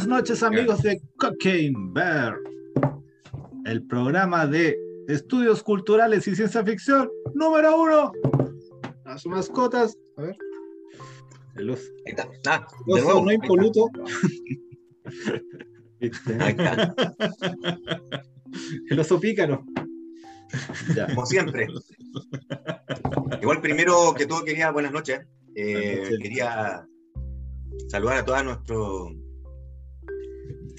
[0.00, 2.34] Buenas noches amigos de Cocaine Bear,
[3.66, 4.74] el programa de
[5.08, 8.10] estudios culturales y ciencia ficción número uno.
[9.04, 10.38] A sus mascotas, a ver.
[11.56, 11.84] El oso.
[12.06, 12.30] Ahí está.
[12.48, 13.26] Ah, de nuevo.
[13.26, 13.88] no impoluto.
[16.00, 16.94] Ahí está.
[18.88, 19.66] El oso pícaro.
[20.96, 21.08] Ya.
[21.08, 21.66] Como siempre.
[23.42, 25.20] Igual primero que todo quería, buenas noches.
[25.54, 26.18] Eh, Buenas noches.
[26.20, 26.88] Quería
[27.90, 29.12] saludar a todos nuestros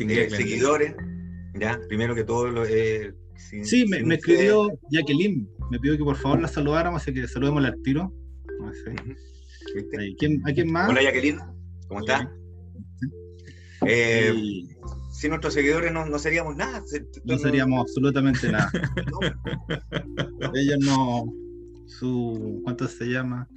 [0.09, 0.95] eh, seguidores.
[1.59, 5.79] Ya, primero que todo, lo, eh, sin- Sí, me, sin me ustedes- escribió Jacqueline, me
[5.79, 8.13] pidió que por favor la saludáramos, así que saludémosla al tiro.
[8.59, 8.89] No sé.
[8.91, 9.13] Ujú.
[9.75, 9.99] ¿Viste?
[9.99, 10.89] Ahí, ¿quién- ¿A quién más?
[10.89, 11.39] Hola Jacqueline,
[11.87, 12.27] ¿cómo estás?
[13.85, 14.70] Eh, Y
[15.11, 16.81] sin nuestros seguidores no, no seríamos nada.
[16.85, 18.71] Se- no seríamos absolutamente nada.
[20.39, 20.51] no.
[20.55, 21.26] Ellos no,
[21.87, 23.48] su, ¿cuánto se llama?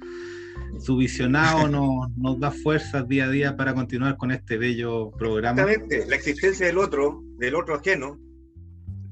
[0.79, 5.61] Su visionado no, nos da fuerzas día a día para continuar con este bello programa.
[5.61, 8.19] Exactamente, la existencia del otro, del otro ajeno,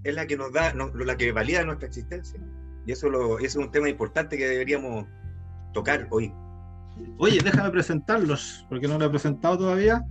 [0.04, 2.40] es la que nos da, no- la que valida nuestra existencia.
[2.86, 5.06] Y eso, lo, eso es un tema importante que deberíamos
[5.74, 6.34] tocar hoy.
[7.18, 10.04] Oye, déjame presentarlos, porque no lo he presentado todavía.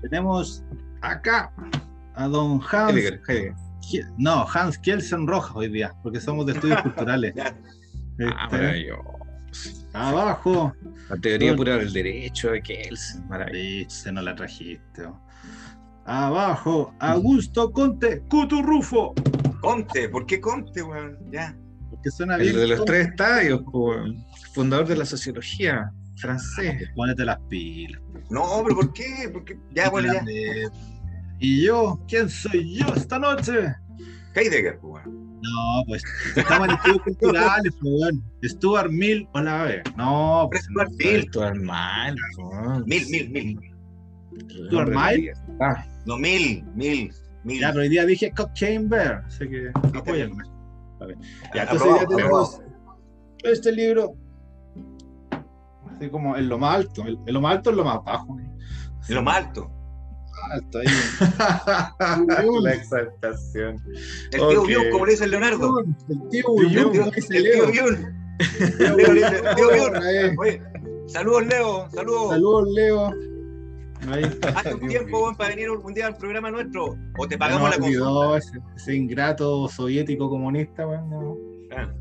[0.00, 0.64] Tenemos
[1.02, 1.52] acá
[2.14, 2.90] a don Hans.
[2.96, 3.54] Heidegger, Heidegger.
[3.82, 7.34] Kie- No, Hans Kielsen Rojas hoy día, porque somos de estudios culturales.
[7.38, 8.88] Ah, Este.
[9.92, 10.72] Abajo,
[11.08, 14.12] La teoría pura del derecho de Kelsen, maravilloso.
[14.12, 15.04] No la trajiste.
[15.06, 15.20] oh.
[16.04, 19.14] Abajo, Augusto Conte Cuturrufo.
[19.60, 21.18] Conte, ¿por qué Conte, weón?
[21.30, 21.56] Ya.
[21.90, 22.56] Porque suena El bien.
[22.56, 22.92] de los Conte.
[22.92, 23.62] tres estadios,
[24.52, 26.88] fundador de la sociología francés.
[26.94, 28.00] Ponete las pilas.
[28.30, 29.28] No, pero ¿por qué?
[29.32, 29.58] ¿Por qué?
[29.74, 30.22] Ya, bueno, ya.
[31.40, 32.00] ¿Y yo?
[32.08, 33.74] ¿Quién soy yo esta noche?
[34.34, 35.27] Heidegger, pues, weón.
[35.40, 36.02] No, pues
[36.36, 38.24] estamos en estudios culturales, weón.
[38.44, 39.82] Stuart Mill, hola, a ver.
[39.96, 41.16] No, pues, Stuart Mill.
[41.16, 42.50] Esto es mal, po.
[42.86, 43.60] Mil, mil, mil.
[44.32, 45.10] El ¿Tú hombre armás?
[45.10, 45.84] de la libertad.
[46.06, 47.12] No, mil, mil,
[47.44, 47.60] mil.
[47.60, 50.44] Ya, pero hoy día dije Cocaine Bear, así que apóyenme.
[51.54, 52.60] Ya, entonces ya tenemos
[53.44, 54.14] este libro.
[55.94, 57.04] Así como en lo más alto.
[57.06, 58.36] En lo más alto es lo más bajo.
[59.08, 59.70] En lo más alto.
[60.50, 60.86] Alto ahí.
[62.62, 63.82] la exaltación.
[64.32, 64.68] El tío Ok.
[64.68, 65.80] Bion, como le dice el Leonardo.
[65.80, 68.14] El tío Bion, El como tío, Bion.
[70.38, 70.62] Oye,
[71.06, 71.88] saludos, Leo.
[71.90, 72.30] Saludos.
[72.30, 73.10] Saludos, Leo.
[74.10, 74.24] Ahí.
[74.54, 76.96] Hace un tiempo weón, para venir un día al programa nuestro.
[77.18, 81.36] O te pagamos nos la olvidó ese, ese ingrato soviético comunista, weón, no.
[81.76, 81.92] Ah,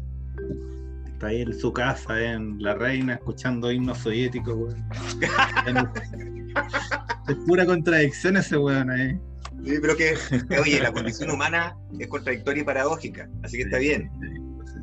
[1.08, 4.86] Está ahí en su casa, en La Reina, escuchando himnos soviéticos, weón.
[7.28, 9.20] es pura contradicción ese weón ahí.
[9.66, 10.14] sí, pero que,
[10.62, 13.30] oye, la condición humana es contradictoria y paradójica.
[13.44, 14.10] Así que está bien.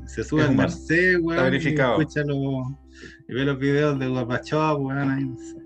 [0.06, 0.56] Se sube Es al.
[0.56, 1.32] Marcé, weón.
[1.38, 1.98] Está verificado.
[1.98, 2.72] Y, escucha los-
[3.28, 5.10] y ve los videos de Guapachov, weón.
[5.10, 5.56] Ahí, no sé.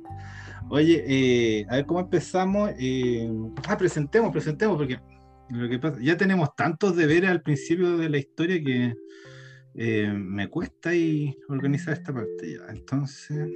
[0.70, 2.70] Oye, eh, a ver cómo empezamos.
[2.78, 3.28] eh,
[3.66, 5.00] ah, presentemos, presentemos, porque
[5.50, 8.94] lo que pasa, ya tenemos tantos deberes al principio de la historia que
[9.74, 12.70] eh, me cuesta ahí organizar esta parte ya.
[12.70, 13.48] Entonces,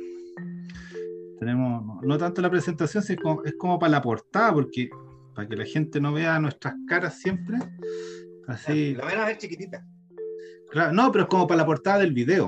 [1.42, 4.88] tenemos no, no tanto la presentación, sino como- es como para la portada, porque
[5.34, 7.58] para que la gente no vea nuestras caras siempre.
[8.46, 9.84] Así, La van a ver chiquitita.
[10.70, 12.46] Claro, no, pero es como para la portada del video.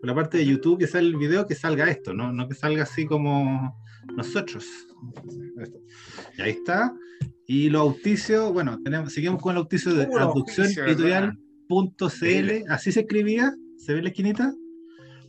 [0.00, 2.54] Por la parte de YouTube que sale el video, que salga esto, no, no que
[2.54, 3.76] salga así como
[4.16, 4.66] nosotros.
[6.38, 6.94] Y ahí está.
[7.46, 12.64] Y los auspicios, bueno, tenemos, seguimos con el auspicio de Puro traducción auspicio, editorial.cl.
[12.70, 14.54] Así se escribía, ¿se ve la esquinita?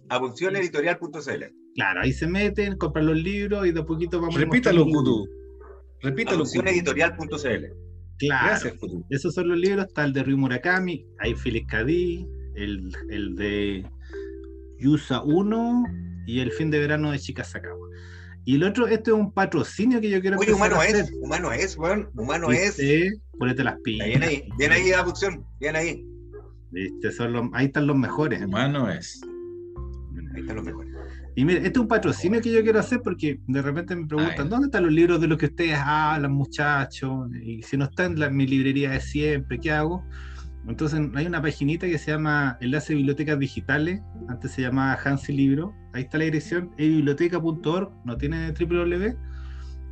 [0.10, 1.61] Abuncioneditorial.cl.
[1.76, 5.28] Claro, ahí se meten, compran los libros y de a poquito vamos Repítalo, Kutu.
[6.02, 6.60] Repítalo, Kutu.
[6.60, 7.66] Abuncioneditorial.cl.
[8.20, 9.06] Claro, Gracias, Kutu.
[9.10, 9.86] esos son los libros.
[9.88, 13.86] Está el de Ryu Murakami, hay Félix Cadí, el, el de
[14.80, 15.84] Yusa 1
[16.28, 17.88] y el fin de verano de Chica Sakawa.
[18.44, 20.96] Y el otro, este es un patrocinio que yo quiero Oye, humano a hacer.
[20.98, 22.10] es, humano es, weón.
[22.16, 22.78] Humano es.
[23.38, 24.08] Ponete las pilas.
[24.08, 25.46] Bien ahí, bien ahí, abducción.
[25.60, 26.04] Bien ahí.
[26.72, 27.12] ¿Viste?
[27.12, 28.42] Son los- ahí están los mejores.
[28.44, 29.22] Humano es.
[30.34, 30.91] Ahí están los mejores.
[31.36, 34.50] Y mire, este es un patrocinio que yo quiero hacer porque de repente me preguntan.
[34.50, 37.30] ¿dónde están los libros de los que ustedes hablan, muchachos?
[37.42, 40.04] Y si no está en la- mi librería de siempre, ¿qué hago?
[40.68, 45.74] Entonces hay una paginita que se llama Enlace Bibliotecas Digitales, antes se llamaba Hansi Libro,
[45.94, 49.16] ahí está la dirección, ebiblioteca.org, no tiene www,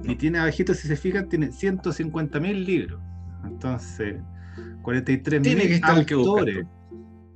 [0.03, 3.01] y tiene abajito, si se fijan, tiene 150 mil libros.
[3.45, 4.17] Entonces,
[4.83, 5.79] 43 Tiene que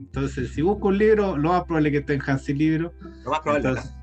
[0.06, 2.94] Entonces, si busco un libro, lo más probable es que esté en Hansi Libro.
[3.24, 3.70] Lo más probable.
[3.70, 3.94] Entonces,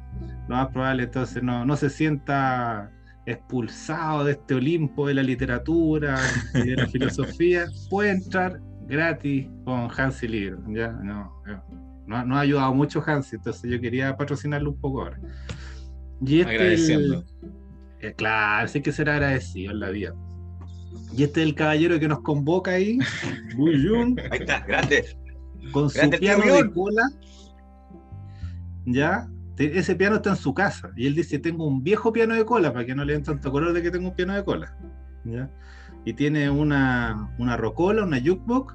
[0.49, 2.91] lo más probable, entonces, no, no se sienta
[3.26, 6.19] expulsado de este Olimpo de la literatura
[6.55, 10.58] y de la filosofía, puede entrar gratis con Hansi Libro.
[10.69, 11.32] Ya, no,
[12.06, 15.20] no, no ha ayudado mucho Hansi, entonces yo quería patrocinarlo un poco ahora.
[16.26, 17.14] Y este Agradeciendo.
[17.14, 20.14] el- Eh, claro, sí que ser agradecido en la vida.
[21.17, 22.99] Y este es el caballero que nos convoca ahí,
[23.56, 25.05] Buyun, Ahí está, grande.
[25.73, 27.11] Con su Grande piano de cola.
[28.87, 29.29] ¿Ya?
[29.57, 30.91] Ese piano está en su casa.
[30.97, 33.53] Y él dice, tengo un viejo piano de cola, para que no le den tanto
[33.53, 34.77] color de que tengo un piano de cola.
[35.25, 35.51] ¿Ya?
[36.05, 38.75] Y tiene una, una rocola, una jukebox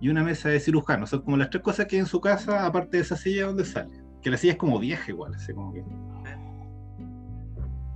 [0.00, 1.06] y una mesa de cirujano.
[1.06, 3.64] Son como las tres cosas que hay en su casa, aparte de esa silla donde
[3.64, 3.90] sale.
[4.22, 5.84] Que la silla es como vieja igual, así como que...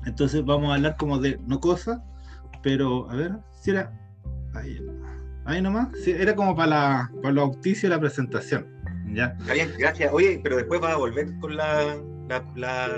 [0.05, 2.01] Entonces vamos a hablar como de no cosas,
[2.63, 3.93] pero a ver, si era
[4.55, 4.81] ahí,
[5.47, 8.67] ahí nomás, sí, era como para, la, para los la presentación,
[9.13, 9.37] ¿ya?
[9.41, 10.13] Está bien, gracias.
[10.13, 11.97] Oye, pero después vas a volver con la,
[12.29, 12.89] la, la,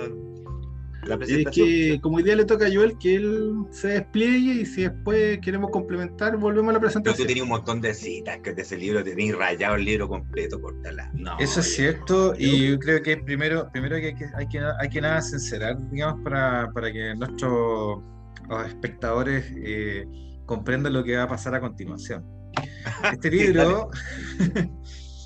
[1.05, 1.67] la Es presentación.
[1.69, 5.39] que como hoy día le toca a Joel que él se despliegue y si después
[5.41, 7.27] queremos complementar, volvemos a la Pero tú presentación.
[7.29, 11.11] tenías un montón de citas que de ese libro, tenías rayado el libro completo, cortala.
[11.15, 14.61] No, Eso es cierto, y yo creo que primero, primero que hay que, hay que,
[14.81, 18.03] hay que nada sincerar, digamos, para, para que nuestros
[18.49, 20.07] los espectadores eh,
[20.47, 22.25] comprendan lo que va a pasar a continuación.
[23.13, 23.91] Este libro,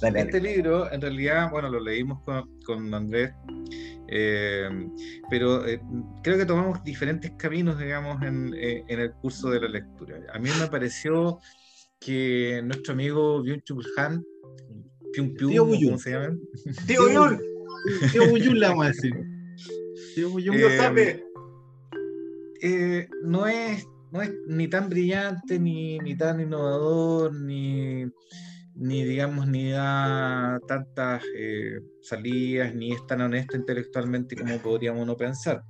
[0.01, 3.33] Dale, este libro, en realidad, bueno, lo leímos con, con Andrés,
[4.09, 4.69] eh,
[5.31, 5.81] pero eh,
[6.23, 10.19] creo que tomamos diferentes caminos, digamos, en, eh, en el curso de la lectura.
[10.35, 11.39] A mí me pareció
[12.01, 14.25] que nuestro amigo Byung-Chul Han,
[15.13, 15.99] Pium Pium, Tío ¿cómo Buyun.
[15.99, 16.37] se llama?
[16.87, 17.41] Tío Yul,
[18.11, 19.15] Tío Buyun le vamos a decir.
[20.15, 20.57] Tío Buyun.
[20.57, 21.25] Eh,
[22.63, 28.05] eh, no, es, no es ni tan brillante, ni, ni tan innovador, ni,
[28.75, 35.17] ni digamos, ni da tantas eh, salidas, ni es tan honesto intelectualmente como podríamos uno
[35.17, 35.63] pensar.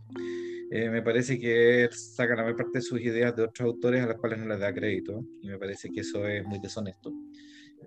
[0.71, 4.03] Eh, me parece que él saca la mayor parte de sus ideas de otros autores
[4.03, 7.13] a los cuales no les da crédito, y me parece que eso es muy deshonesto.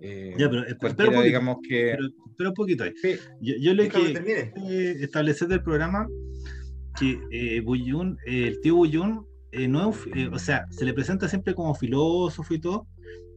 [0.00, 1.94] Eh, Ya, pero espera un poquito, digamos que...
[1.96, 2.92] pero, espera un poquito ahí.
[2.96, 6.06] Sí, Yo, yo lo Déjame que eh, establecer del programa
[6.98, 9.26] que eh, Buyun, eh, el tío Buyun,
[9.56, 12.86] eh, no es un eh, o sea, se le presenta siempre como filósofo y todo,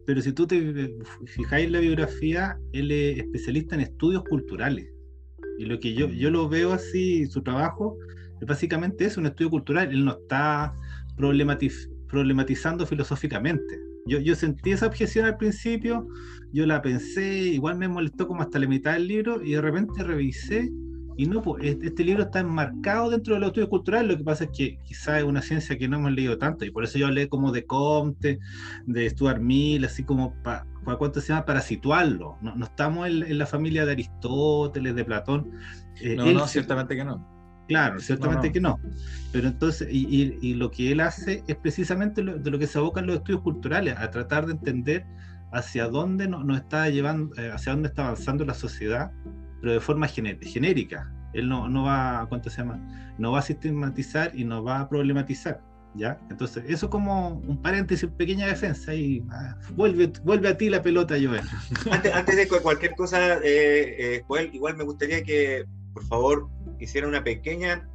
[0.05, 0.93] pero si tú te eh,
[1.27, 4.87] fijáis en la biografía, él es especialista en estudios culturales.
[5.57, 7.97] Y lo que yo, yo lo veo así, su trabajo,
[8.47, 9.91] básicamente es un estudio cultural.
[9.91, 10.73] Él no está
[11.17, 13.79] problematiz- problematizando filosóficamente.
[14.07, 16.07] Yo, yo sentí esa objeción al principio,
[16.53, 20.03] yo la pensé, igual me molestó como hasta la mitad del libro, y de repente
[20.03, 20.71] revisé
[21.21, 24.23] y no, pues este, este libro está enmarcado dentro de los estudios culturales, lo que
[24.23, 26.97] pasa es que quizás es una ciencia que no hemos leído tanto, y por eso
[26.97, 28.39] yo hablé como de Comte,
[28.85, 30.65] de Stuart Mill, así como para,
[30.97, 31.45] ¿cuánto se llama?
[31.45, 32.37] Para situarlo.
[32.41, 35.51] No, no estamos en, en la familia de Aristóteles, de Platón.
[36.01, 37.27] Eh, no, él no, ciertamente que no.
[37.67, 38.53] Claro, ciertamente no.
[38.53, 38.79] que no.
[39.33, 42.65] Pero entonces, y, y- y lo que él hace es precisamente lo- de lo que
[42.65, 45.05] se abocan los estudios culturales, a tratar de entender
[45.51, 49.11] hacia dónde no- nos está llevando, eh, hacia dónde está avanzando la sociedad,
[49.61, 51.11] pero de forma gené- genérica.
[51.33, 52.79] Él no, no va, ¿cuánto se llama?
[53.17, 55.61] No va a sistematizar y no va a problematizar.
[55.95, 56.19] ¿Ya?
[56.29, 61.15] Entonces, eso como un paréntesis, pequeña defensa y ah, vuelve, vuelve a ti la pelota,
[61.15, 61.41] Joel.
[61.91, 66.47] Antes, antes de cu- cualquier cosa, eh, eh, Joel, igual me gustaría que, por favor,
[66.79, 67.87] hiciera una pequeña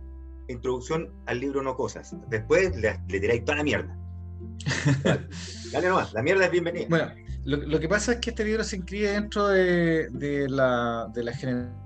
[0.48, 2.16] introducción al libro No Cosas.
[2.28, 3.96] Después le, le tiráis toda la mierda.
[5.04, 5.28] Dale,
[5.72, 6.86] dale nomás, la mierda es bienvenida.
[6.88, 7.12] Bueno,
[7.44, 11.24] lo, lo que pasa es que este libro se inscribe dentro de, de la, de
[11.24, 11.84] la gener-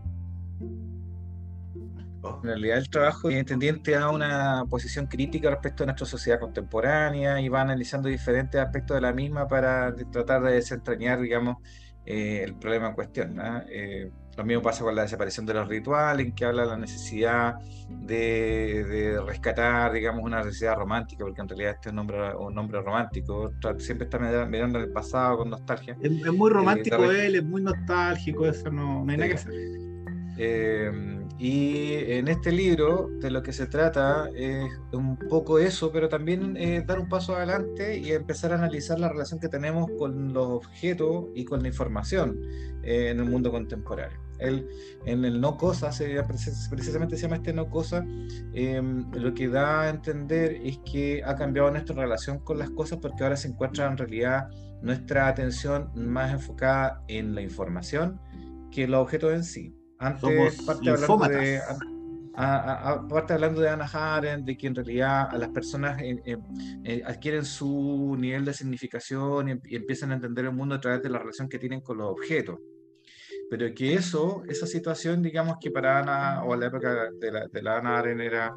[2.21, 7.41] Oh, generalidad del trabajo y tendiente a una posición crítica respecto a nuestra sociedad contemporánea
[7.41, 11.59] y va analizando diferentes aspectos de la misma para tratar de desentrañar, digamos,
[12.05, 13.37] eh, el problema en cuestión.
[13.37, 13.63] ¿no?
[13.69, 16.77] Eh, lo mismo pasa con la desaparición de los rituales, en que habla de la
[16.77, 17.57] necesidad
[17.89, 22.55] de, de rescatar, digamos, una necesidad romántica, porque en realidad este es un nombre, un
[22.55, 25.97] nombre romántico, siempre está mirando el pasado con nostalgia.
[26.01, 29.29] Es, es muy romántico la re- él, es muy nostálgico, eso no, no hay nada
[29.29, 29.53] que hacer.
[30.41, 30.93] Eh,
[31.41, 36.57] y en este libro de lo que se trata es un poco eso, pero también
[36.57, 40.47] eh, dar un paso adelante y empezar a analizar la relación que tenemos con los
[40.47, 42.41] objetos y con la información
[42.85, 44.28] eh, en el mundo contemporáneo.
[44.39, 44.67] Él,
[45.05, 46.23] en el no cosa, se
[46.71, 48.05] precisamente se llama este no cosa,
[48.55, 48.81] eh,
[49.15, 53.23] lo que da a entender es que ha cambiado nuestra relación con las cosas porque
[53.25, 54.49] ahora se encuentra en realidad
[54.83, 58.21] nuestra atención más enfocada en la información
[58.71, 59.75] que en los objetos en sí.
[59.99, 60.23] Antes,
[60.67, 61.59] parte hablando de,
[62.37, 66.21] a- a- aparte hablando de Anna Arendt, de que en realidad a las personas eh,
[66.25, 66.37] eh,
[66.85, 71.03] eh, adquieren su nivel de significación y, y empiezan a entender el mundo a través
[71.03, 72.61] de la relación que tienen con los objetos.
[73.51, 77.63] Pero que eso, esa situación, digamos que para Ana, o la época de la, de
[77.63, 78.55] la Ana Arendt era,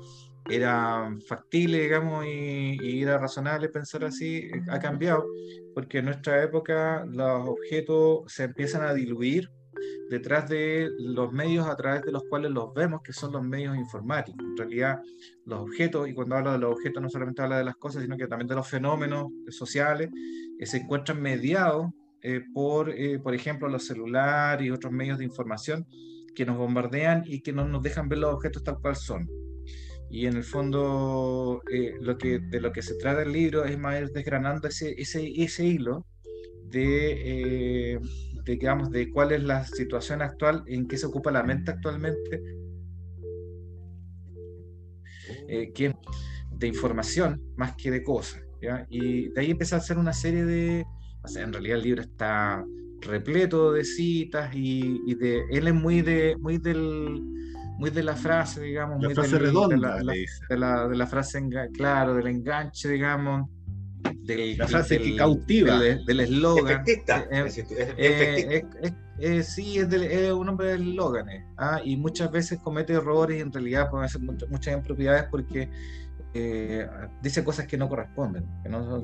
[0.50, 5.26] era factible, digamos, y, y era razonable pensar así, eh, ha cambiado,
[5.74, 9.50] porque en nuestra época los objetos se empiezan a diluir
[10.10, 13.78] detrás de los medios a través de los cuales los vemos, que son los medios
[13.78, 14.44] informáticos.
[14.44, 15.02] En realidad,
[15.46, 18.18] los objetos, y cuando habla de los objetos no solamente habla de las cosas, sino
[18.18, 20.10] que también de los fenómenos sociales,
[20.60, 21.92] que se encuentran mediados
[22.24, 25.88] eh, por, eh, por ejemplo, los celulares y otros medios de información
[26.36, 29.28] que nos bombardean y que no nos dejan ver los objetos tal cual son.
[30.10, 33.78] Y en el fondo, eh, lo que, de lo que se trata el libro es
[33.80, 36.06] más ir desgranando ese, ese, ese hilo
[36.66, 38.00] de,
[38.46, 42.42] de, digamos, de cuál es la situación actual, en qué se ocupa la mente actualmente,
[45.74, 45.94] que
[46.52, 48.42] de información más que de cosas.
[48.62, 48.86] ¿ya?
[48.90, 50.86] Y de ahí empieza a hacer una serie de,
[51.24, 52.66] o sea, en realidad el libro está
[53.02, 57.22] repleto de citas y, de él es muy de muy del
[57.80, 60.06] muy de la frase digamos la muy frase redonda de
[60.58, 61.42] la, de la, frase
[61.74, 63.50] claro del enganche digamos
[64.24, 65.80] del, la frase que cautiva.
[65.80, 66.84] del eslogan.
[66.86, 67.02] Sí
[69.18, 71.82] es, es, un hombre del eslogan ¿ah?
[71.84, 75.70] y muchas veces comete errores y en realidad puede hacer muchas, muchas impropiedades porque
[76.34, 76.88] eh,
[77.22, 78.46] dice cosas que no corresponden.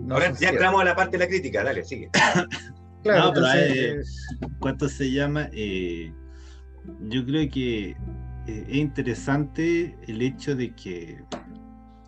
[0.09, 2.09] Ahora ya entramos a la parte de la crítica, dale, sigue.
[3.03, 4.01] claro, pero eh,
[4.59, 5.49] ¿cuánto se llama?
[5.51, 6.13] Eh,
[7.09, 7.97] yo creo que
[8.47, 11.21] es interesante el hecho de que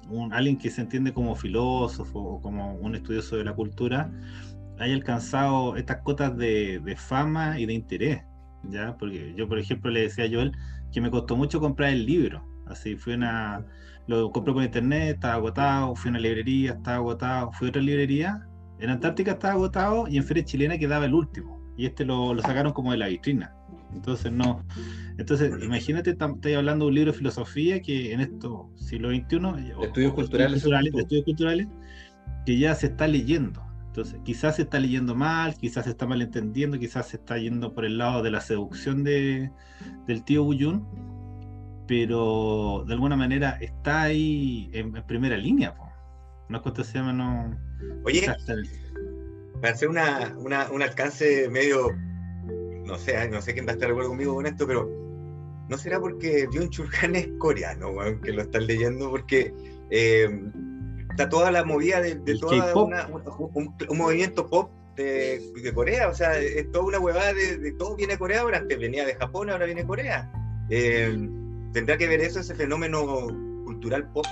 [0.10, 4.10] un, alguien que se entiende como filósofo o como un estudioso de la cultura
[4.80, 8.22] haya alcanzado estas cotas de, de fama y de interés.
[8.64, 8.96] ¿ya?
[8.98, 10.54] Porque yo, por ejemplo, le decía a Joel
[10.92, 12.46] que me costó mucho comprar el libro.
[12.68, 13.66] Así fue una,
[14.10, 17.82] lo compré por internet, estaba agotado, fui a una librería, estaba agotado, fui a otra
[17.82, 18.48] librería,
[18.80, 21.62] en Antártica estaba agotado y en Feria Chilena quedaba el último.
[21.78, 23.54] Y este lo, lo sacaron como de la vitrina.
[23.94, 24.66] Entonces no.
[25.20, 30.14] Entonces, imagínate, estoy hablando de un libro de filosofía que en esto, siglo XXI, estudios
[30.14, 31.68] culturales, estudios estudios culturales,
[32.48, 33.62] que ya se está leyendo.
[33.88, 37.86] Entonces, quizás se está leyendo mal, quizás se está malentendiendo, quizás se está yendo por
[37.86, 39.52] el lado de la seducción de,
[40.08, 40.84] del tío Buyun,
[41.90, 45.76] pero de alguna manera está ahí en, primera línea.
[46.48, 47.60] No es se llama, no.
[48.06, 48.28] Oye,
[49.60, 51.90] para hacer una, un alcance medio,
[52.86, 54.88] no sé, no sé quién va a estar de acuerdo conmigo con esto, pero
[55.68, 57.92] ¿no será porque Byung Chul es coreano,
[58.22, 59.10] que lo están leyendo?
[59.10, 59.52] Porque
[59.90, 60.30] eh,
[61.10, 62.20] está toda la movida de,
[62.76, 63.08] una,
[63.56, 68.14] un, movimiento pop de, de, Corea, o sea, es toda una huevada de, todo viene
[68.14, 70.32] de Corea, ahora antes venía de Japón, ahora viene Corea.
[70.70, 71.18] Eh,
[71.74, 73.28] ¿Tendrá que ver eso, ese fenómeno
[73.66, 74.26] cultural pop?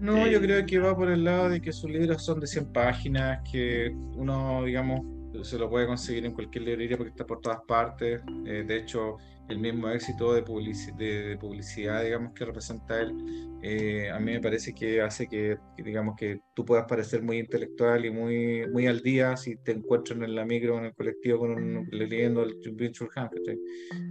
[0.00, 2.48] No, yo eh, creo que va por el lado de que sus libros son de
[2.48, 5.00] 100 páginas, que uno, digamos,
[5.42, 8.20] se lo puede conseguir en cualquier librería porque está por todas partes.
[8.44, 9.18] Eh, de hecho,
[9.52, 13.14] el mismo éxito de, de, publicidad, digamos, que representa él,
[13.62, 18.04] eh, a mí me parece que hace que, digamos, que tú puedas parecer muy intelectual
[18.04, 21.52] y muy, muy al día si te encuentran en la micro, en el colectivo, con
[21.52, 23.30] un, leyendo el Vinchul A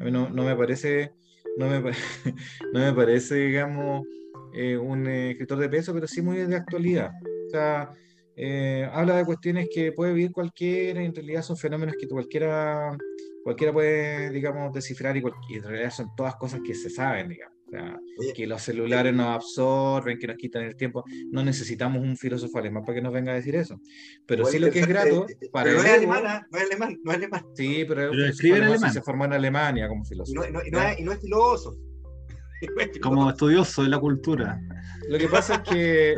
[0.04, 1.12] mí no, no, me parece,
[1.58, 1.82] no me,
[2.74, 4.08] no me parece, digamos,
[4.54, 7.12] eh, un escritor de peso, pero sí muy de actualidad.
[7.48, 7.94] O sea,
[8.36, 12.98] eh, habla de cuestiones que puede vivir cualquiera, en realidad son fenómenos que cualquiera
[13.44, 15.24] cualquiera puede, digamos, descifrar y,
[15.56, 17.58] en realidad son todas cosas que se saben, digamos.
[17.68, 17.98] O sea,
[18.36, 21.06] que los celulares nos absorben, que nos quitan el tiempo.
[21.32, 23.80] No necesitamos un filósofo alemán para que nos venga a decir eso.
[24.26, 27.12] Pero sí lo que es grato para pero no, es alemana, no es alemán, no
[27.12, 27.46] es alemán.
[27.56, 28.92] Sí, pero, escribe en alemán.
[28.92, 30.46] se formó en Alemania como filósofo.
[30.46, 31.78] Y no, y no, es, y no es filósofo.
[33.02, 34.62] como estudioso de la cultura.
[35.10, 36.16] Lo que pasa es que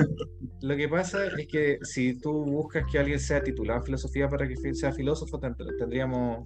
[0.62, 4.48] lo que pasa es que si tú buscas que alguien sea titulado en filosofía para
[4.48, 6.46] que sea filósofo, tendríamos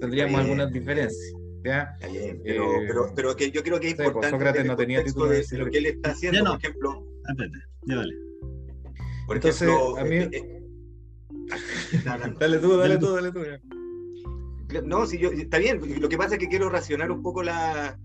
[0.00, 1.34] tendríamos algunas diferencias.
[1.64, 1.96] ¿ya?
[2.10, 5.02] Bien, pero, eh, pero, pero, que yo creo que es pues, importante Sócrates no tenía
[5.02, 7.06] título de, lo que él está haciendo, por ejemplo.
[7.86, 8.14] ya vale.
[9.26, 10.16] Por Entonces, ejemplo, a mí...
[10.16, 10.62] Eh, eh,
[12.38, 13.40] dale tú, dale tú, dale tú.
[14.84, 17.98] No, si yo, está bien, lo que pasa es que quiero racionar un poco la,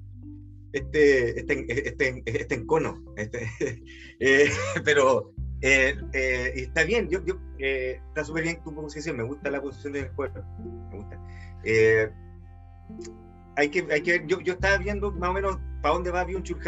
[0.74, 3.04] este, este, este, este encono.
[3.18, 3.50] Este,
[4.20, 4.50] eh,
[4.84, 9.62] pero eh, eh, está bien, yo, yo está súper bien tu posición, me gusta la
[9.62, 10.44] posición del juego,
[10.90, 11.20] me gusta.
[13.56, 16.44] hay que, hay que yo, yo estaba viendo más o menos para dónde va Byung
[16.44, 16.60] Chul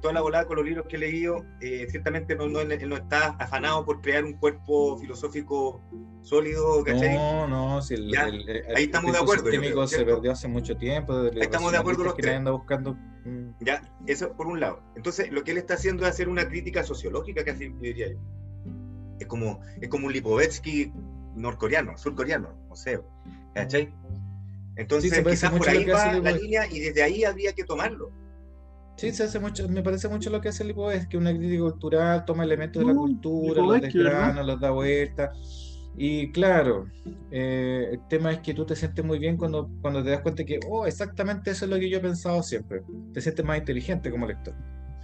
[0.00, 1.44] toda la volada con los libros que he leído.
[1.60, 5.82] ciertamente no, no, no, está afanado por crear un cuerpo filosófico
[6.22, 8.16] sólido, No, no, si el,
[8.74, 9.48] ahí estamos de acuerdo.
[9.48, 11.12] El se perdió hace mucho tiempo.
[11.12, 13.56] Ahí estamos de acuerdo los que anda buscando Mm.
[13.60, 14.80] Ya, eso por un lado.
[14.94, 18.18] Entonces, lo que él está haciendo es hacer una crítica sociológica, casi diría yo.
[19.18, 20.92] Es como, es como un Lipovetsky
[21.34, 23.00] norcoreano, surcoreano, no sé.
[23.54, 23.92] ¿Cachai?
[24.76, 28.12] Entonces, quizás por ahí va la línea y desde ahí habría que tomarlo.
[28.96, 32.44] Sí, se hace mucho, me parece mucho lo que hace Lipovetsky, una crítica cultural, toma
[32.44, 35.32] elementos de la cultura, los desgrana, los da vuelta.
[35.98, 36.86] Y claro,
[37.30, 40.44] eh, el tema es que tú te sientes muy bien cuando, cuando te das cuenta
[40.44, 42.82] que, oh, exactamente eso es lo que yo he pensado siempre.
[43.14, 44.54] Te sientes más inteligente como lector.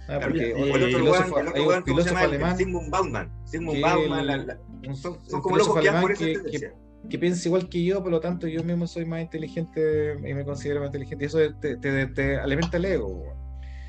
[0.07, 3.31] Ah, porque el otro filósofo, el otro hay filósofo alemán, Sigmund Bauman.
[3.45, 4.57] Sigmund Bauman, la, la,
[4.93, 6.71] son, son como locos que, por que, que,
[7.09, 10.43] que, piensa igual que yo, por lo tanto yo mismo soy más inteligente y me
[10.43, 11.25] considero más inteligente.
[11.25, 13.42] Y eso te, te, te alimenta el ego.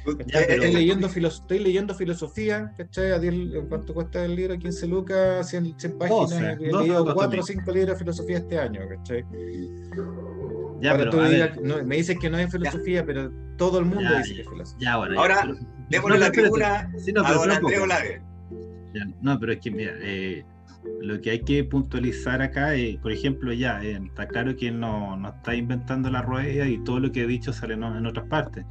[0.07, 3.13] Estoy, leyendo estoy leyendo filosofía, ¿cachai?
[3.69, 4.59] ¿Cuánto cuesta el libro?
[4.59, 6.31] 15 lucas, 100, 100 páginas.
[6.31, 9.25] 12, he leído 4 o 5 libros de filosofía este año, ¿cachai?
[10.81, 13.07] Ya, pero, digas, no, me dices que no es filosofía, ya.
[13.07, 14.91] pero todo el mundo ya, dice que es filosofía.
[14.91, 15.49] Ya, bueno, Ahora,
[15.89, 18.23] démosle no, la tribuna sí, no, a don Andrés Olave.
[19.23, 20.45] No, pero es que, mira, eh,
[21.01, 25.17] lo que hay que puntualizar acá, es, por ejemplo, ya, eh, está claro que no,
[25.17, 28.27] no, está inventando la rueda y todo lo que he dicho sale no, en otras
[28.27, 28.65] partes.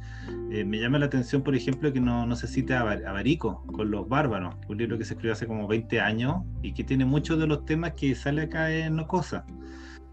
[0.50, 3.90] Eh, me llama la atención, por ejemplo, que no, no se cita a, Barico con
[3.90, 7.38] los bárbaros, un libro que se escribió hace como 20 años y que tiene muchos
[7.38, 9.44] de los temas que sale acá en No Cosa.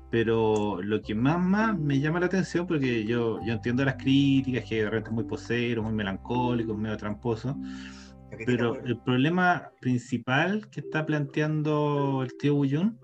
[0.09, 4.65] Pero lo que más, más me llama la atención, porque yo, yo entiendo las críticas,
[4.67, 7.57] que de repente es muy posero, muy melancólico, medio tramposo,
[8.45, 12.99] pero el problema principal que está planteando el tío Bullón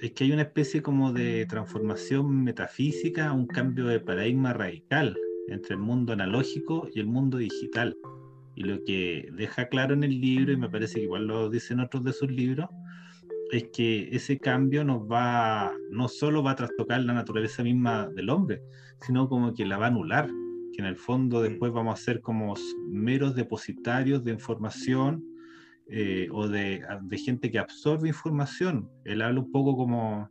[0.00, 5.16] es que hay una especie como de transformación metafísica, un cambio de paradigma radical
[5.48, 7.96] entre el mundo analógico y el mundo digital.
[8.54, 11.80] Y lo que deja claro en el libro, y me parece que igual lo dicen
[11.80, 12.68] otros de sus libros,
[13.52, 18.30] es que ese cambio nos va, no solo va a trastocar la naturaleza misma del
[18.30, 18.62] hombre,
[19.06, 20.28] sino como que la va a anular,
[20.76, 21.42] que en el fondo mm.
[21.42, 22.54] después vamos a ser como
[22.88, 25.24] meros depositarios de información
[25.88, 28.90] eh, o de, de, gente que absorbe información.
[29.04, 30.30] Él habla un poco como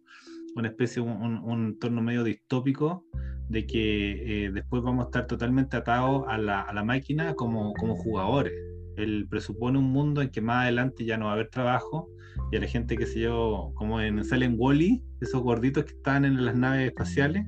[0.55, 3.05] una especie, un, un entorno medio distópico
[3.49, 7.73] de que eh, después vamos a estar totalmente atados a la, a la máquina como,
[7.73, 8.53] como jugadores.
[8.97, 12.09] Él presupone un mundo en que más adelante ya no va a haber trabajo,
[12.51, 16.25] y a la gente que se yo, como en salen Wally, esos gorditos que están
[16.25, 17.45] en las naves espaciales,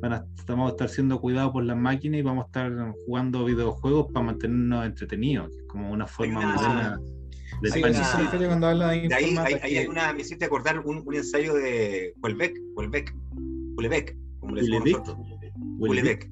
[0.00, 3.44] van a, vamos a estar siendo cuidados por las máquinas y vamos a estar jugando
[3.44, 7.00] videojuegos para mantenernos entretenidos, como una forma una, moderna
[7.62, 11.02] de sí, sí, cuando habla de, de ahí, hay, hay, una, me hiciste acordar un,
[11.04, 13.14] un ensayo de Huelbeck, Huelbeck,
[13.76, 15.18] Huelbeck, como le decimos nosotros.
[15.78, 16.30] Huelbeck.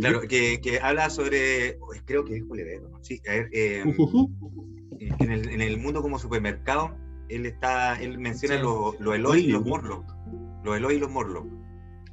[0.00, 2.98] Claro, que, que, habla sobre, creo que es Huelbeck, ¿no?
[3.02, 5.18] sí, a ver, eh, uh -huh.
[5.20, 6.96] en, el, en el mundo como supermercado,
[7.28, 10.04] él está, él menciona los lo Eloy y los Morlock.
[10.64, 11.46] Los Eloy y los Morlock.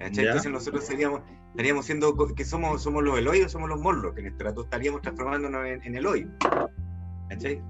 [0.06, 4.18] Entonces nosotros seríamos, estaríamos siendo que somos, somos los Eloy o somos los Morlock.
[4.18, 6.28] En este rato estaríamos transformándonos en, en Eloy.
[7.30, 7.62] ¿Cachai?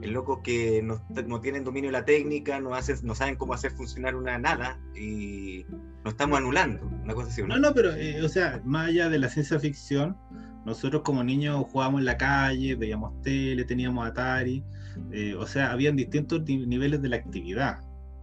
[0.00, 3.52] El loco que no, no, tienen dominio de la técnica, no, hacen, no saben cómo
[3.52, 5.66] hacer funcionar una nada y
[6.04, 7.42] nos estamos anulando, una cosa así.
[7.42, 10.16] No, no, pero, eh, o sea, más allá de la ciencia ficción,
[10.64, 14.64] nosotros como niños jugábamos en la calle, veíamos tele, teníamos Atari,
[15.10, 17.80] eh, o sea, habían distintos niveles de la actividad.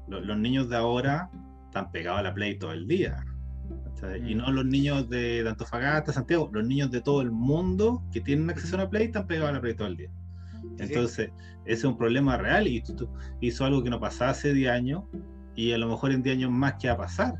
[0.07, 1.29] Los, los, niños de ahora
[1.69, 3.25] están pegados a la Play todo el día.
[4.25, 8.21] Y no los niños de, de Antofagasta, Santiago, los niños de todo el mundo que
[8.21, 10.09] tienen acceso a la Play están pegados a la Play todo el día.
[10.79, 11.31] Entonces,
[11.65, 15.03] ese es un problema real y esto hizo algo que no pasaba hace 10 años
[15.55, 17.35] y a lo mejor en 10 años más que va a pasar.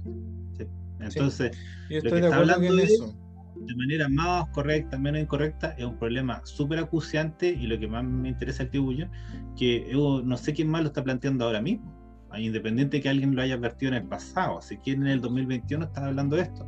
[1.00, 1.56] Entonces,
[1.88, 1.96] sí.
[1.96, 3.16] lo que está hablando de eso
[3.56, 8.04] de manera más correcta, menos incorrecta, es un problema súper acuciante y lo que más
[8.04, 9.10] me interesa el tío Bullo,
[9.58, 11.99] que yo no sé quién más lo está planteando ahora mismo,
[12.38, 15.86] independiente de que alguien lo haya advertido en el pasado, si quién en el 2021
[15.86, 16.68] está hablando de esto.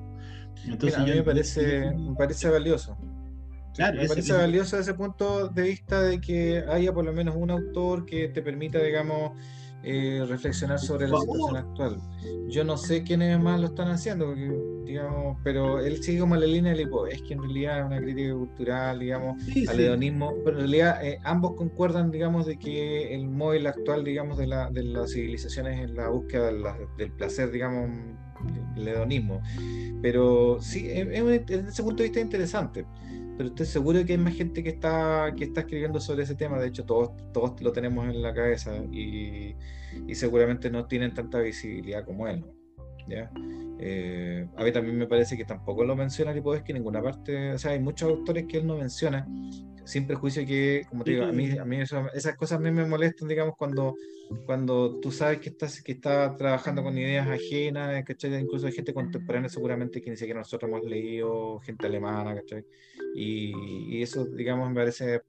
[0.66, 2.98] Entonces, Mira, a mí me parece, me parece valioso.
[3.74, 7.52] Claro, me parece valioso ese punto de vista de que haya por lo menos un
[7.52, 9.32] autor que te permita, digamos,
[9.84, 11.98] eh, reflexionar sobre la situación actual.
[12.50, 14.52] Yo no sé quiénes más lo están haciendo, porque,
[14.86, 17.98] digamos, pero él sigue como la línea del hipo, es que en realidad es una
[17.98, 19.82] crítica cultural, digamos, sí, al sí.
[19.82, 24.48] hedonismo, pero en realidad eh, ambos concuerdan, digamos, de que el móvil actual, digamos, de,
[24.48, 27.90] la, de las civilizaciones en la búsqueda de la, del placer, digamos,
[28.76, 29.42] el hedonismo.
[30.02, 32.86] Pero sí, es, es, desde ese punto de vista interesante
[33.38, 36.60] pero estoy seguro que hay más gente que está, que está escribiendo sobre ese tema.
[36.60, 39.56] De hecho, todos, todos lo tenemos en la cabeza y,
[40.08, 42.44] y seguramente no tienen tanta visibilidad como él.
[43.08, 43.32] ¿ya?
[43.84, 47.54] Eh, a mí también me parece que tampoco lo menciona que en ninguna parte.
[47.54, 49.28] O sea, hay muchos autores que él no menciona,
[49.86, 52.70] sin prejuicio que, como te digo, a mí, a mí eso, esas cosas a mí
[52.70, 53.96] me molestan, digamos, cuando,
[54.46, 58.40] cuando tú sabes que estás que está trabajando con ideas ajenas, ¿cachai?
[58.40, 62.64] Incluso hay gente contemporánea seguramente que ni siquiera nosotros hemos leído, gente alemana, ¿cachai?
[63.16, 65.22] Y, y eso, digamos, me parece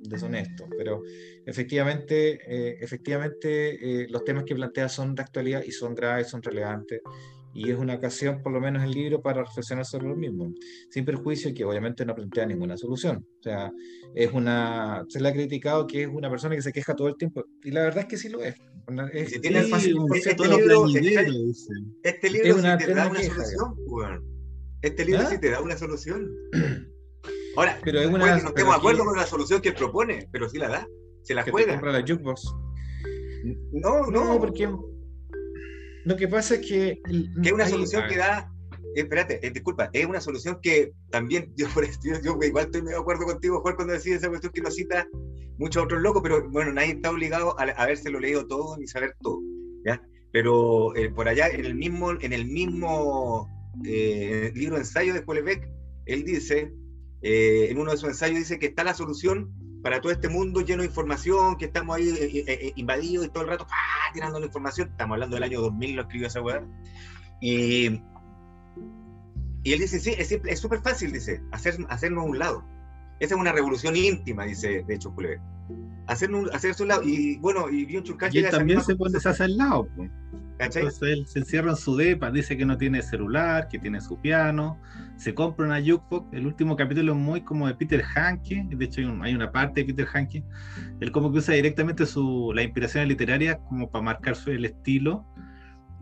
[0.00, 1.02] deshonesto, pero
[1.44, 6.42] efectivamente, eh, efectivamente eh, los temas que plantea son de actualidad y son graves, son
[6.42, 7.00] relevantes
[7.54, 10.52] y es una ocasión, por lo menos el libro, para reflexionar sobre lo mismo,
[10.90, 13.26] sin perjuicio que obviamente no plantea ninguna solución.
[13.40, 13.72] O sea,
[14.14, 17.16] es una, se le ha criticado que es una persona que se queja todo el
[17.16, 18.54] tiempo, y la verdad es que sí lo es.
[19.28, 20.86] si tienes fácil, este, libro,
[22.02, 24.24] este libro es una, te da una solución,
[24.82, 26.30] Este libro sí te da una solución.
[27.56, 30.58] Ahora, pero es una, no estemos de acuerdo con la solución que propone, pero sí
[30.58, 30.88] la da.
[31.22, 31.72] Se la juega.
[31.72, 32.54] compra la jukebox.
[33.72, 34.68] No, no, no, porque
[36.04, 37.00] lo que pasa es que.
[37.42, 38.50] Que es una solución que da.
[38.94, 41.66] Eh, espérate, eh, disculpa, es una solución que también, yo,
[42.22, 45.06] yo, igual estoy de acuerdo contigo, Juan, cuando decís esa cuestión que lo cita
[45.58, 49.40] muchos otros locos, pero bueno, nadie está obligado a, habérselo leído todo ni saber todo,
[49.84, 50.00] ¿ya?
[50.32, 53.48] Pero eh, por allá, en el mismo, en el mismo
[53.82, 55.68] libro ensayo de Beck,
[56.06, 56.72] él dice,
[57.22, 59.52] en uno de sus ensayos, dice que está la solución
[59.82, 63.28] para todo este mundo lleno de información, que estamos ahí eh, eh, eh, invadidos y
[63.28, 64.12] todo el rato ¡ah!
[64.12, 64.88] tirando la información.
[64.88, 66.64] Estamos hablando del año 2000, lo escribió esa weá.
[67.40, 68.00] Y,
[69.62, 72.64] y él dice, sí, es súper fácil, dice, hacer, hacernos un lado.
[73.20, 75.40] Esa es una revolución íntima, dice, de hecho, Culebé.
[76.06, 77.02] Hacernos, hacerse un lado.
[77.02, 79.88] Y bueno, y Bion Y él también se pone hacer al lado.
[79.96, 80.10] Pues.
[80.58, 84.20] Entonces él se encierra en su depa, dice que no tiene celular, que tiene su
[84.20, 84.80] piano,
[85.16, 86.32] se compra una jukebox.
[86.32, 89.86] El último capítulo es muy como de Peter Hanke, de hecho hay, una parte de
[89.86, 90.42] Peter Hanke.
[91.00, 95.24] Él como que usa directamente su, la inspiración literaria como para marcar su, el estilo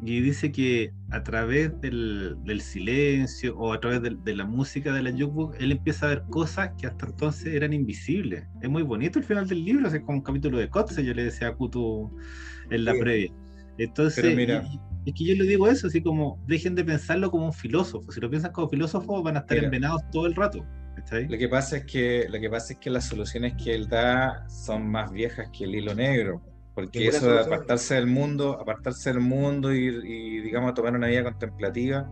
[0.02, 4.92] y dice que a través del, del silencio o a través de, de, la música
[4.92, 8.44] de la jukebox, él empieza a ver cosas que hasta entonces eran invisibles.
[8.60, 11.24] Es muy bonito el final del libro, es como un capítulo de Kotze, yo le
[11.24, 12.10] decía a Kutu
[12.70, 13.32] en la previa.
[13.78, 14.24] Entonces,
[15.06, 18.10] es que yo le digo eso, así como dejen de pensarlo como un filósofo.
[18.10, 20.66] Si lo piensan como filósofo, van a estar envenados todo el rato.
[21.28, 24.48] Lo que pasa es que lo que pasa es que las soluciones que él da
[24.48, 26.42] son más viejas que el hilo negro,
[26.74, 32.10] porque eso de apartarse del mundo, apartarse del mundo y, digamos tomar una vida contemplativa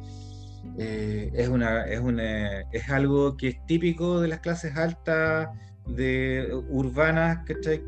[0.79, 5.48] eh, es una es una es algo que es típico de las clases altas
[5.87, 7.85] de urbanas que,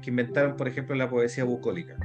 [0.00, 1.96] que inventaron por ejemplo la poesía bucólica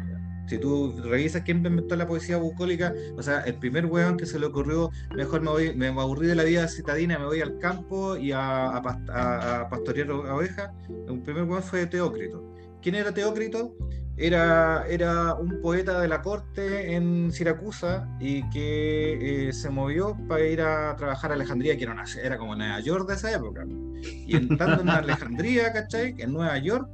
[0.47, 4.39] si tú revisas quién inventó la poesía bucólica, o sea, el primer weón que se
[4.39, 8.17] le ocurrió, mejor me voy, me aburrí de la vida citadina, me voy al campo
[8.17, 10.71] y a, a, pastorear ovejas,
[11.08, 12.53] el primer weón fue Teócrito.
[12.82, 13.75] ¿Quién era Teócrito?
[14.15, 20.45] Era, era un poeta de la corte en Siracusa y que eh, se movió para
[20.45, 23.65] ir a trabajar a Alejandría, que era, una, era como Nueva York de esa época.
[24.03, 26.13] Y entrando en Alejandría, ¿cachai?
[26.19, 26.88] En Nueva York,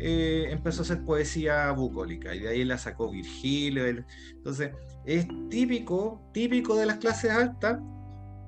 [0.00, 3.84] eh, empezó a hacer poesía bucólica y de ahí la sacó Virgilio.
[3.86, 4.70] Entonces,
[5.04, 7.78] es típico, típico de las clases altas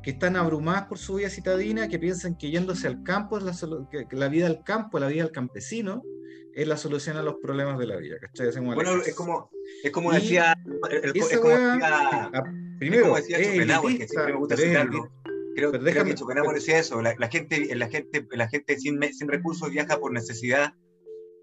[0.03, 3.55] que están abrumadas por su vida citadina, que piensan que yéndose al campo, es la,
[3.91, 6.03] que la vida al campo, la vida al campesino,
[6.55, 8.17] es la solución a los problemas de la vida.
[8.75, 9.51] Bueno, es como,
[9.85, 10.55] es como decía,
[11.03, 12.31] es como decía,
[12.79, 15.13] primero, como decía Schopenhauer, que siempre me gusta citarlo.
[15.55, 19.29] Creo, creo que Schopenhauer decía eso, la, la, gente, la gente, la gente sin, sin
[19.29, 20.75] recursos viaja por necesidad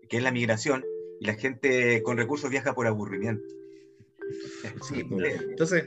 [0.10, 0.84] que es la migración,
[1.20, 3.44] y la gente con recursos viaja por aburrimiento.
[5.10, 5.42] Pues.
[5.42, 5.86] entonces,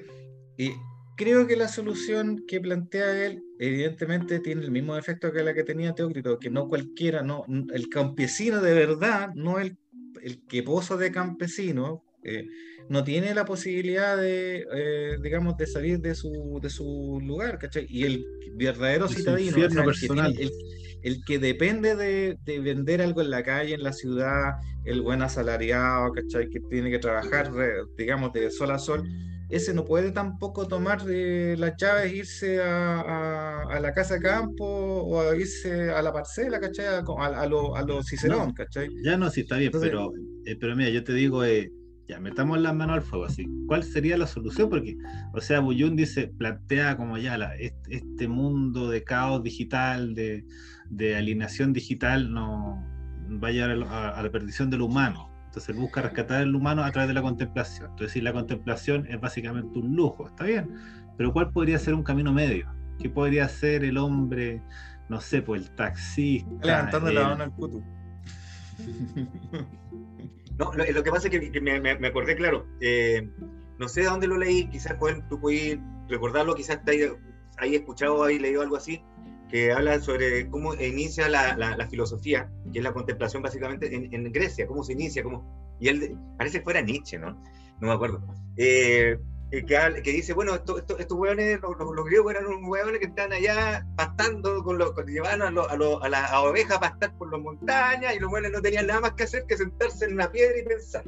[0.57, 0.73] y
[1.17, 5.65] creo que la solución que plantea él, evidentemente, tiene el mismo efecto que la que
[5.65, 9.77] tenía Teócrito, que no cualquiera, no, el campesino de verdad, no el,
[10.23, 12.47] el que pozo de campesino, eh,
[12.89, 17.87] no tiene la posibilidad de, eh, digamos, de salir de su, de su lugar, ¿cachai?
[17.89, 20.51] Y el verdadero citadino, el que
[21.03, 26.49] depende de, vender algo en la calle, en la ciudad, el buen asalariado, ¿cachai?
[26.49, 27.51] Que tiene que trabajar,
[27.97, 29.05] digamos, de sol a sol,
[29.53, 35.21] ese no puede tampoco tomar eh, las llaves, irse a, la casa de campo o
[35.21, 36.87] a irse a la parcela, ¿cachai?
[36.87, 38.89] A, a, lo, a los Cicerón, ¿cachai?
[39.05, 40.11] Ya no, sí está bien, pero,
[40.47, 41.71] eh, pero mira, yo te digo, eh,
[42.09, 43.47] ya metamos las manos al fuego, así.
[43.67, 44.71] ¿Cuál sería la solución?
[44.71, 44.97] Porque,
[45.35, 50.47] o sea, Buyun dice, plantea como ya la, este mundo de caos digital, de
[50.93, 52.85] de alineación digital no
[53.43, 55.31] va a llevar a, la perdición del humano.
[55.47, 57.91] Entonces él busca rescatar el humano a través de la contemplación.
[57.91, 60.71] Entonces la contemplación es básicamente un lujo, está bien,
[61.17, 62.73] pero ¿cuál podría ser un camino medio?
[62.99, 64.63] ¿Qué podría ser el hombre,
[65.09, 66.51] no sé, pues el taxista?
[66.63, 67.83] Levantando la mano al puto.
[70.59, 73.27] No, lo, que pasa es que, me, acordé, claro, eh,
[73.79, 74.99] no sé de dónde lo leí, quizás
[75.31, 75.79] tú puedes
[76.09, 77.17] recordarlo, quizás te
[77.57, 79.03] hayas escuchado, ahí leído algo así,
[79.53, 84.33] que habla sobre cómo inicia la, la, filosofía, que es la contemplación básicamente en, en,
[84.33, 87.33] Grecia, cómo se inicia, cómo, y él parece que fuera Nietzsche, ¿no?
[87.79, 88.23] No me acuerdo.
[88.57, 89.19] Eh,
[89.51, 93.09] que, que, dice, bueno, estos esto, estos hueones, los, los, griegos eran unos hueones que
[93.09, 97.15] están allá pastando, con los, llevaban a, lo, a, lo, a las ovejas a pastar
[97.19, 100.15] por las montañas y los hueones no tenían nada más que hacer que sentarse en
[100.15, 101.05] una piedra y pensar.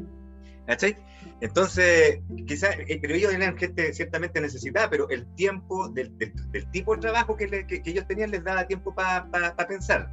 [0.66, 0.98] ¿Cachai?
[1.40, 6.94] Entonces, quizás, eh, pero ellos eran gente ciertamente necesitada, pero el tiempo del, del, tipo
[6.94, 10.10] de trabajo que, que, ellos tenían les daba tiempo para pensar.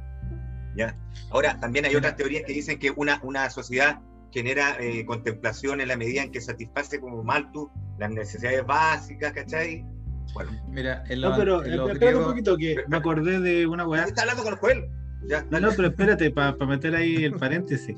[0.76, 0.96] ¿ya?
[1.30, 4.00] Ahora, también hay otras teorías que dicen que una, una sociedad
[4.32, 9.84] genera eh, contemplación en la medida en que satisface como Malthus las necesidades básicas, ¿cachai?
[10.32, 10.50] Bueno.
[10.68, 14.04] Mira, en No, pero espera un poquito que me acordé de una weá.
[14.04, 14.90] Está hablando con Joel.
[15.28, 17.96] Ya, no, pero espérate, para meter ahí el paréntesis.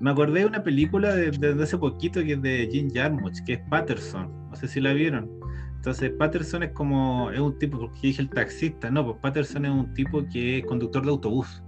[0.00, 3.54] Me acordé de una película de, de, hace poquito que es de Jim Jarmusch, que
[3.54, 4.30] es Patterson.
[4.50, 5.30] No sé si la vieron.
[5.76, 9.70] Entonces, Patterson es como, es un tipo, porque dije el taxista, no, pues Patterson es
[9.70, 11.62] un tipo que es conductor de autobús.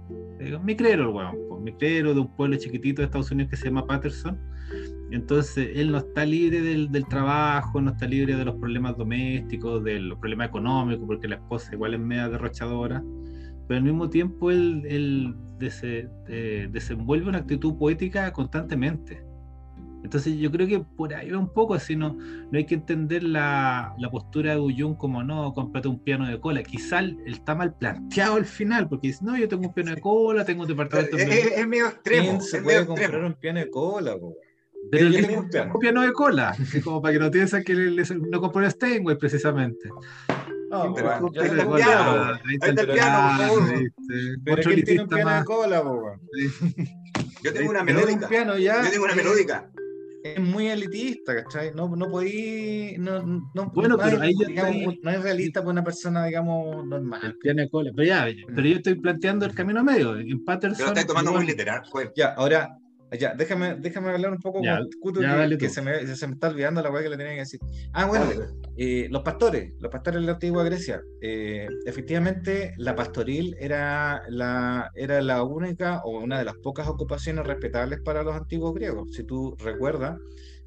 [0.63, 3.65] Mi crero, el weón, pues, micrero de un pueblo chiquitito de Estados Unidos que se
[3.65, 4.37] llama Patterson.
[5.11, 9.83] Entonces, él no está libre del, del, trabajo, no está libre de los problemas domésticos,
[9.83, 13.03] de los problemas económicos, porque la esposa igual es media derrochadora
[13.69, 19.23] pero al mismo tiempo él, eh, desenvuelve una actitud poética constantemente.
[20.03, 23.21] Entonces yo creo que por ahí va un poco así, no, no hay que entender
[23.21, 26.63] la, postura de Ullón como no, cómprate un piano de cola.
[26.63, 30.01] Quizá él está mal planteado al final, porque dice, no, yo tengo un piano de
[30.01, 31.23] cola, tengo un departamento de...
[31.25, 32.41] Es, es, medio extremo.
[32.41, 34.15] se puede comprar un piano de cola,
[34.89, 36.01] Pero él tiene un piano.
[36.01, 39.89] de cola, como para que no piensen que no compró el Steinway precisamente.
[40.69, 42.33] No, pero está el piano.
[42.45, 43.91] Ahí está el piano, por favor.
[44.45, 46.11] Pero ¿quién tiene un piano de cola, po?
[47.43, 48.23] Yo tengo una melódica.
[48.23, 49.71] Un piano ya, Yo tengo una melódica.
[50.23, 51.73] Es muy elitista, ¿cachai?
[51.73, 52.95] No, no podí.
[52.97, 57.21] No, no, bueno, no pero ahí digamos, no es realista para una persona, digamos, normal.
[57.23, 57.91] El piano de cola.
[57.95, 60.19] Pero ya, pero yo estoy planteando el camino medio.
[60.19, 60.77] En Patterson.
[60.77, 62.09] Pero estás tomando muy literal, pues.
[62.17, 62.77] Ya, ahora,
[63.17, 65.21] ya, déjame, déjame hablar un poco con Kutu,
[65.57, 67.59] que, se, me, se, me, está olvidando la weá que le tenía que decir.
[67.93, 68.25] Ah, bueno,
[68.81, 71.01] eh, los pastores, los pastores de la antigua Grecia.
[71.19, 77.45] Eh, efectivamente, la pastoril era la, era la única o una de las pocas ocupaciones
[77.45, 79.13] respetables para los antiguos griegos.
[79.13, 80.17] Si tú recuerdas,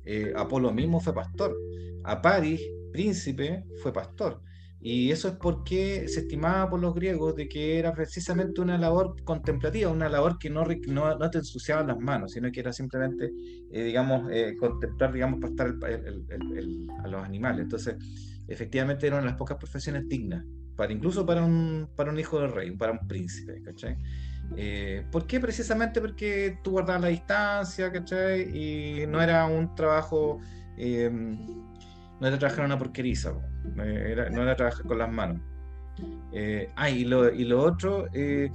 [0.05, 1.57] eh, Apolo mismo fue pastor.
[2.05, 2.61] Aparis,
[2.93, 4.43] príncipe, fue pastor.
[4.85, 9.15] Y eso es porque se estimaba por los griegos de que era precisamente una labor
[9.23, 13.31] contemplativa, una labor que no, no, te ensuciaba las manos, sino que era simplemente,
[13.71, 15.75] eh, digamos, eh, contemplar, digamos, pastar
[17.05, 17.63] a los animales.
[17.63, 17.95] Entonces,
[18.49, 22.41] efectivamente era una de las pocas profesiones dignas, para, incluso para un, para un hijo
[22.41, 23.97] del rey, para un príncipe, ¿cachai?
[24.57, 25.39] Eh, ¿Por qué?
[25.39, 28.51] Precisamente porque tú guardabas la distancia, ¿cachai?
[28.53, 30.41] Y no era un trabajo
[32.23, 33.33] no era trabajar una porqueriza,
[33.75, 35.43] no era trabajar con las manos.
[36.33, 38.49] Eh, ah, y lo, y lo otro, eh,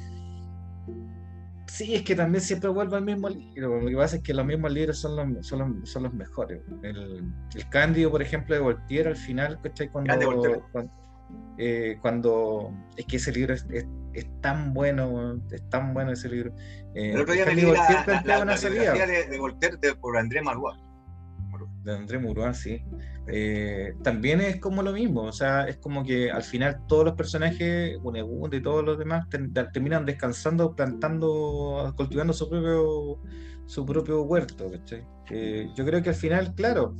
[1.66, 3.82] sí, es que también siempre vuelvo al mismo libro.
[3.82, 6.62] Lo que pasa es que los mismos libros son los, son los, son los mejores.
[6.82, 9.60] El, el, Cándido, por ejemplo, de Voltaire, al final.
[9.92, 10.92] Cuando, cuando,
[11.58, 13.68] eh, cuando, es que ese libro es,
[14.14, 16.56] es, tan bueno, es tan bueno ese libro.
[16.96, 20.80] Eh, el otro día me leí la, la, la, de, de, Voltaire por André Marois.
[21.84, 22.82] De André Marois, sí.
[23.30, 27.14] Eh, también es como lo mismo, o sea, es como que al final todos los
[27.16, 29.28] personajes, Unegund y todos los demás,
[29.74, 33.20] terminan descansando, plantando, cultivando su propio,
[33.66, 36.96] su propio huerto, yo creo que al final, claro,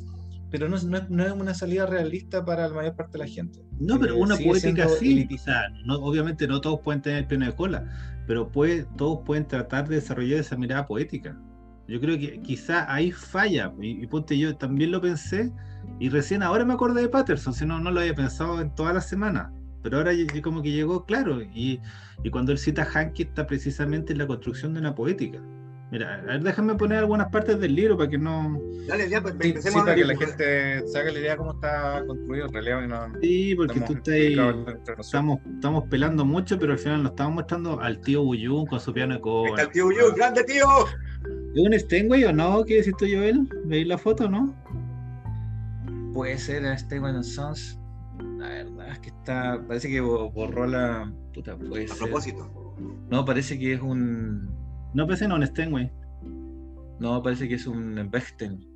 [0.52, 0.78] pero no,
[1.10, 3.64] no, es una salida realista para la mayor parte de la gente.
[3.80, 5.28] No, pero una poética sí,
[5.86, 9.88] no, obviamente no todos pueden tener el pelo de cola, pero puede, todos pueden tratar
[9.88, 11.38] de desarrollar esa mirada poética.
[11.88, 15.52] Yo creo que quizá ahí falla, y, y ponte yo también lo pensé,
[16.00, 18.94] y recién ahora me acordé de Patterson, si no, no lo había pensado en toda
[18.94, 19.52] la semana.
[19.84, 20.12] Pero ahora
[20.44, 21.42] como que llegó claro.
[21.42, 21.80] Y,
[22.24, 25.40] y cuando él cita a Hanke está precisamente en la construcción de una poética.
[25.90, 28.60] Mira, a ver, déjame poner algunas partes del libro para que no.
[28.86, 31.54] Dale, ya, pues sí, sí, para que la gente se haga la idea de cómo
[31.54, 32.84] está construido el relevo.
[32.84, 37.36] Y no, sí, porque tú estás estamos, estamos pelando mucho, pero al final nos estamos
[37.36, 39.52] mostrando al tío Buyun con su piano de cobre.
[39.52, 40.68] Está el tío Buyun, grande tío.
[41.58, 42.64] ¿Es un Steinway o no?
[42.64, 43.50] ¿Qué decís tú, Joel?
[43.66, 44.56] ¿Veis la foto no?
[46.18, 47.80] puede ser este One Sons.
[48.40, 49.64] La verdad es que está.
[49.68, 51.14] Parece que borró la.
[51.32, 52.76] Puta, puede A propósito.
[53.10, 54.50] No, parece que es un.
[54.96, 55.92] No parece no, un Steinway.
[57.00, 58.68] No, parece que es un Bechstein.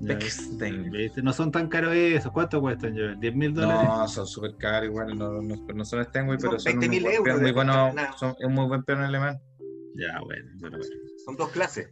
[0.00, 0.90] Bechstein.
[1.22, 2.32] No son tan caros esos.
[2.32, 3.04] ¿Cuánto cuestan, yo?
[3.04, 3.88] ¿10 mil dólares?
[3.88, 5.16] No, son súper caros igual.
[5.16, 6.72] No, no, no son Steinway, pero son.
[6.72, 7.40] 20 mil euros.
[7.40, 9.38] Muy bueno, son, es un muy buen piano alemán.
[9.94, 10.94] Ya, bueno, bueno, bueno.
[11.24, 11.88] Son dos clases.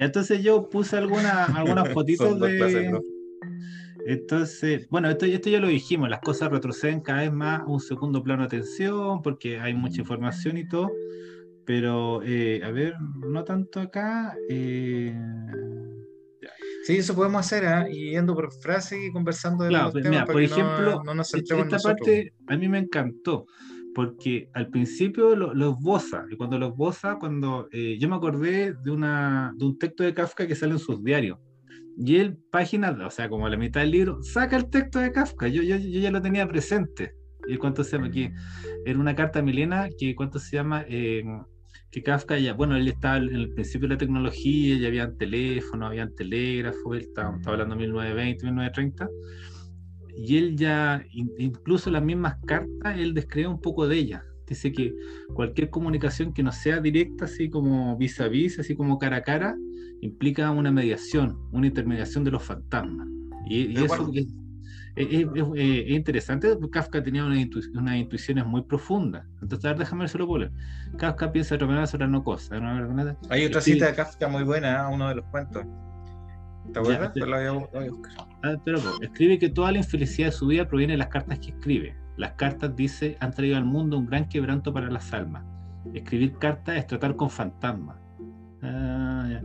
[0.00, 2.56] Y entonces yo puse alguna, algunas fotitos de.
[2.56, 3.00] Clases, ¿no?
[4.06, 7.80] Entonces, bueno, esto, esto ya lo dijimos, las cosas retroceden cada vez más a un
[7.80, 10.90] segundo plano de atención porque hay mucha información y todo,
[11.66, 14.34] pero eh, a ver, no tanto acá.
[14.48, 15.14] Eh...
[16.84, 17.92] Sí, eso podemos hacer, ¿eh?
[17.92, 21.78] y yendo por frase y conversando de claro, los temas por ejemplo, no, nos esta
[21.78, 23.46] parte a mí me encantó,
[23.94, 28.90] porque al principio los bosa, y cuando los bosa, cuando eh, yo me acordé de,
[28.90, 31.38] una, de un texto de Kafka que sale en sus diarios,
[31.96, 35.12] y él, página, o sea, como a la mitad del libro, saca el texto de
[35.12, 35.48] Kafka.
[35.48, 37.14] Yo, yo, yo ya lo tenía presente.
[37.46, 38.30] ¿Y cuánto se llama aquí?
[38.86, 40.84] Era una carta a Milena que, ¿cuánto se llama?
[40.88, 41.22] Eh,
[41.90, 45.88] que Kafka ya, bueno, él estaba en el principio de la tecnología, ya habían teléfonos,
[45.88, 49.08] habían telégrafos, él estaba, hablando de 1920, 1930,
[50.22, 54.22] y él ya, incluso las mismas cartas, él describe un poco de ellas.
[54.46, 54.92] Dice que
[55.34, 59.22] cualquier comunicación que no sea directa, así como vis a vis, así como cara a
[59.22, 59.56] cara,
[60.02, 63.08] implica una mediación, una intermediación de los fantasmas.
[63.46, 64.12] Y, eso
[64.96, 69.24] es, interesante, porque Kafka tenía unas, intuiciones muy profundas.
[69.40, 70.52] Entonces, a ver, déjame ver lo leer.
[70.98, 72.56] Kafka piensa de otra sobre no cosa.
[73.30, 74.94] Hay otra cita de Kafka muy buena, ¿eh?
[74.94, 75.64] uno de los cuentos.
[76.72, 77.12] ¿Te acuerdas?
[78.42, 78.56] Ah,
[79.00, 81.94] escribe que toda la infelicidad de su vida proviene de las cartas que escribe.
[82.16, 85.44] Las cartas, dice, han traído al mundo un gran quebranto para las almas.
[85.94, 87.96] Escribir cartas es tratar con fantasmas.
[88.62, 89.40] Ah,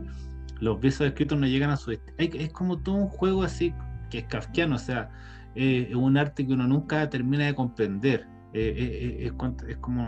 [0.60, 3.74] Los besos escritos no llegan a su Es como todo un juego así
[4.10, 5.10] que es kafkiano, o sea,
[5.54, 8.26] es un arte que uno nunca termina de comprender.
[8.52, 9.32] Eh, eh, eh,
[9.68, 10.06] es, como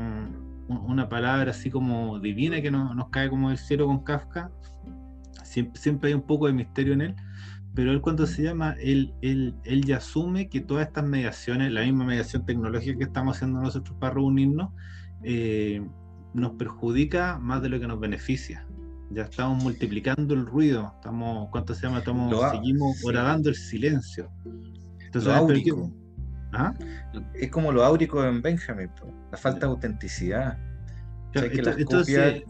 [0.69, 4.51] una palabra así como divina que nos cae como del cielo con Kafka.
[5.43, 7.17] Siempre, hay un poco de misterio en él,
[7.75, 11.83] pero él cuando se llama, él, él, él ya asume que todas estas mediaciones, la
[11.83, 14.71] misma mediación tecnológica que estamos haciendo nosotros para reunirnos,
[16.35, 18.67] nos perjudica más de lo que nos beneficia
[19.11, 21.99] ya estamos multiplicando el ruido, estamos, ¿cuánto se llama?
[21.99, 24.31] Estamos, seguimos horadando el silencio.
[25.01, 25.91] Entonces, áurico.
[26.53, 26.75] ¿Ah?
[27.35, 28.91] Es como lo áurico en Benjamin,
[29.31, 30.59] la falta de autenticidad.
[31.35, 32.45] entonces, eh,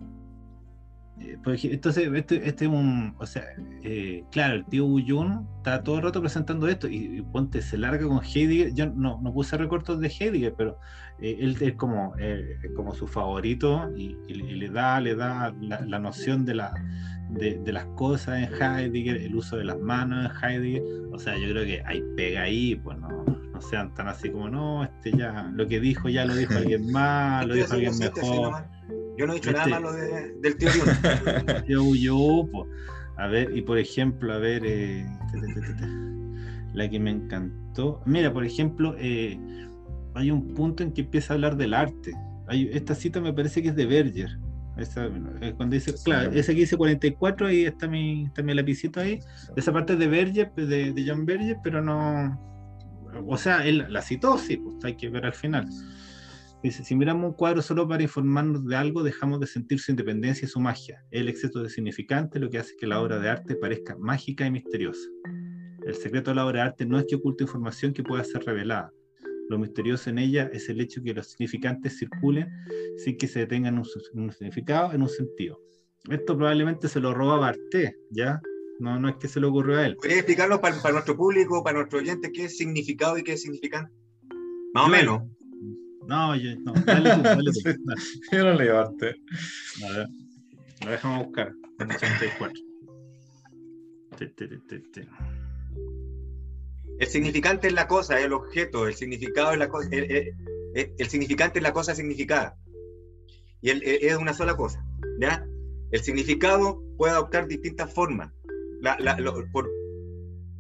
[1.45, 3.45] entonces, este, este, es un, o sea,
[3.83, 8.07] eh, claro, el tío Uyun está todo el rato presentando esto y, ponte, se larga
[8.07, 10.79] con Heidegger, yo no, no puse recortes de Heidegger, pero
[11.21, 12.15] eh, él es como,
[12.77, 16.75] como su favorito y, le da, le da la, noción de, la,
[17.31, 21.49] de, las cosas en Heidegger, el uso de las manos en Heidegger, o sea, yo
[21.51, 25.51] creo que hay pega ahí, pues no, no sean tan así como, no, este ya,
[25.55, 28.78] lo que dijo ya lo dijo alguien más, lo dijo alguien mejor.
[29.19, 30.71] Yo no he dicho nada malo del tío
[31.67, 32.67] Tío pues.
[33.17, 35.05] A ver, y por ejemplo, a ver, eh,
[36.73, 38.01] la que me encantó.
[38.07, 39.37] Mira, por ejemplo, eh,
[40.15, 42.13] hay un punto en que empieza a hablar del arte.
[42.47, 44.39] Hay, esta cita me parece que es de Berger.
[44.77, 45.09] Esa,
[45.57, 49.19] cuando dice, claro, esa que dice 44, ahí está mi, está mi lapicito ahí.
[49.57, 52.41] Esa parte es de Berger, de, de John Berger, pero no.
[53.27, 55.69] O sea, él la citó, sí, pues hay que ver al final.
[56.63, 60.45] Dice, si miramos un cuadro solo para informarnos de algo, dejamos de sentir su independencia
[60.45, 61.05] y su magia.
[61.13, 64.51] El exceso de significante lo que hace que la obra de arte parezca mágica y
[64.51, 65.09] misteriosa.
[65.87, 68.43] El secreto de la obra de arte no es que oculte información que pueda ser
[68.43, 68.93] revelada.
[69.49, 72.49] Lo misterioso en ella es el hecho que los significantes circulen
[72.99, 75.61] sin que se detengan en un, significado, en un sentido.
[76.11, 78.41] Esto probablemente se lo roba Barté, ¿ya?
[78.81, 79.97] No, no es que se le ocurrió a él.
[79.97, 83.43] ¿Podría explicarlo para, para nuestro público, para nuestro oyente, qué es significado y qué es
[83.43, 83.93] significante?
[84.75, 85.23] Más o menos.
[86.09, 87.61] No, yo, no, dale tú, dale tú.
[88.33, 89.15] yo no leo arte.
[89.87, 90.09] A ver,
[90.83, 91.53] lo dejamos buscar.
[91.79, 92.63] En 84.
[96.99, 101.59] El significante es la cosa, es el objeto, el significado es la cosa, el, significante
[101.59, 102.57] es la cosa significada.
[103.61, 104.83] Y es una sola cosa,
[105.21, 105.47] ¿ya?
[105.91, 108.33] El significado puede adoptar distintas formas.
[109.53, 109.71] por,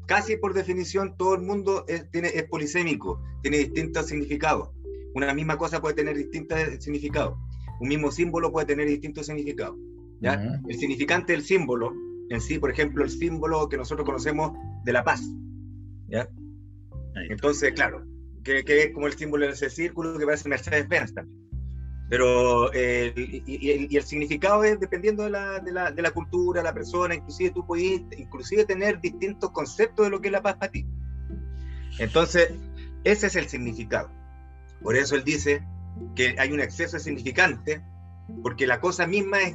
[0.06, 4.77] casi por definición, todo el mundo es, tiene, es polisémico, tiene distintos significados.
[5.18, 7.36] Una misma cosa puede tener distintos significados.
[7.80, 9.76] Un mismo símbolo puede tener distintos significados.
[10.20, 10.60] ¿ya?
[10.68, 11.92] El significante del símbolo
[12.30, 14.52] en sí, por ejemplo, el símbolo que nosotros conocemos
[14.84, 15.20] de la paz.
[16.06, 16.28] ¿ya?
[17.30, 18.06] Entonces, claro,
[18.44, 21.36] que, es como el símbolo de ese círculo que parece Mercedes-Benz también.
[22.08, 26.72] Pero, eh, y, el significado es dependiendo de la, de, la, de la, cultura, la
[26.72, 30.70] persona, inclusive tú puedes inclusive tener distintos conceptos de lo que es la paz para
[30.70, 30.86] ti.
[31.98, 32.52] Entonces,
[33.02, 34.16] ese es el significado.
[34.82, 35.62] Por eso él dice
[36.14, 37.82] que hay un exceso significante,
[38.42, 39.54] porque la cosa misma es,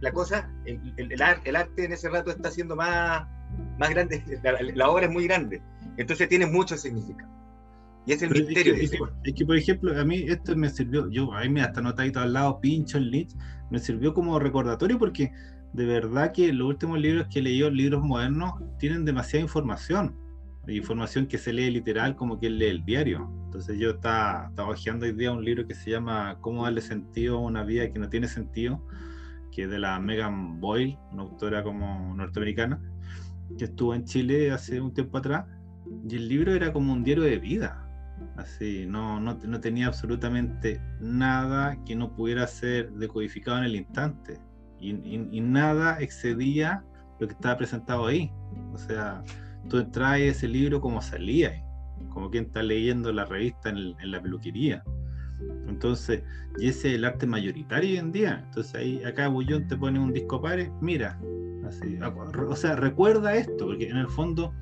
[0.00, 3.26] la cosa, el, el, arte en ese rato está siendo más,
[3.78, 4.24] más grande,
[4.74, 5.62] la, obra es muy grande,
[5.96, 7.30] entonces tiene mucho significado.
[8.06, 8.74] Y es el misterio.
[8.76, 12.32] Es que, por ejemplo, a mí esto me sirvió, yo ahí me hasta notadito al
[12.32, 13.34] lado, pincho el Lich,
[13.70, 15.32] me sirvió como recordatorio porque
[15.72, 20.16] de verdad que los últimos libros que he leído, libros modernos, tienen demasiada información
[20.74, 23.30] información que se lee literal como que lee el diario.
[23.44, 27.40] Entonces yo estaba, estaba hoy día un libro que se llama Cómo darle sentido a
[27.40, 28.82] una vida que no tiene sentido,
[29.52, 32.80] que es de la Megan Boyle, una autora como norteamericana,
[33.56, 35.46] que estuvo en Chile hace un tiempo atrás,
[36.08, 37.82] y el libro era como un diario de vida.
[38.36, 44.40] Así, no, no, no tenía absolutamente nada que no pudiera ser decodificado en el instante.
[44.80, 46.82] Y, y nada excedía
[47.18, 48.30] lo que estaba presentado ahí.
[48.72, 49.22] O sea,
[49.68, 51.62] tú traes ese libro como salía,
[52.10, 54.82] como quien está leyendo la revista en, la peluquería.
[55.68, 56.22] Entonces,
[56.58, 58.42] y ese es el arte mayoritario hoy en día.
[58.46, 61.20] Entonces ahí acá Bullón te pone un disco pare, mira,
[61.66, 64.52] así, o sea, recuerda esto, porque en el fondo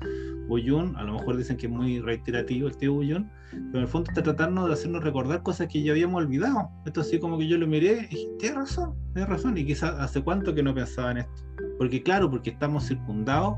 [0.47, 3.87] Bullón, a lo mejor dicen que es muy reiterativo el tío Bullón, pero en el
[3.87, 6.69] fondo está tratando de hacernos recordar cosas que ya habíamos olvidado.
[6.85, 9.95] Esto así como que yo lo miré y dije, tienes razón, tienes razón, y quizás
[9.99, 11.43] hace cuánto que no pensaba en esto.
[11.77, 13.57] Porque claro, porque estamos circundados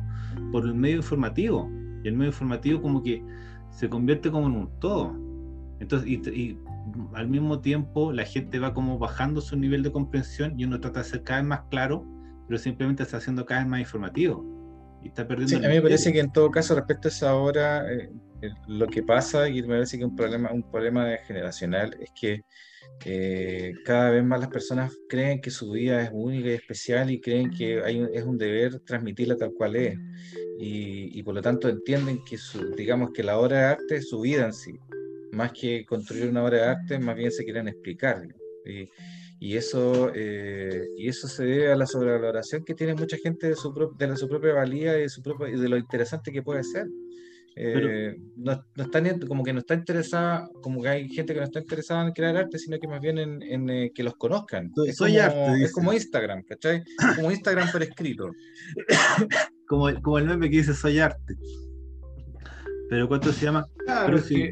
[0.52, 1.70] por el medio informativo,
[2.04, 3.24] y el medio informativo como que
[3.70, 5.16] se convierte como en un todo.
[5.80, 6.58] Entonces, y,
[7.14, 11.00] al mismo tiempo la gente va como bajando su nivel de comprensión y uno trata
[11.00, 12.06] de ser cada vez más claro,
[12.48, 14.46] pero simplemente está haciendo cada vez más informativo.
[15.04, 15.60] Y está perdiendo.
[15.60, 18.10] Sí, a mí me parece que en todo caso, respecto a esa hora, eh,
[18.42, 22.44] eh, lo que pasa, y me parece que un problema, un problema generacional, es que
[23.06, 27.22] eh, cada vez más las personas creen que su vida es única y especial y
[27.22, 29.98] creen que hay es un deber transmitirla tal cual es.
[30.60, 34.10] Y, y por lo tanto entienden que, su, digamos, que la obra de arte es
[34.10, 34.80] su vida en sí
[35.32, 38.28] más que construir una obra de arte, más bien se quieren explicar.
[38.66, 38.90] Y,
[39.40, 43.56] y eso, eh, y eso se debe a la sobrevaloración que tiene mucha gente de
[43.56, 46.64] su, de su propia valía y de, su propio, y de lo interesante que puede
[46.64, 46.88] ser.
[47.60, 51.46] Eh, no, no están, como que no está interesada, como que hay gente que no
[51.46, 54.72] está interesada en crear arte, sino que más bien en, en eh, que los conozcan.
[54.76, 56.84] Soy, es, como, arte, es como Instagram, ¿cachai?
[57.16, 58.30] Como Instagram por escrito.
[59.68, 61.36] como, el, como el meme que dice soy arte.
[62.90, 63.66] Pero ¿cuánto se llama?
[63.86, 64.52] Claro, sí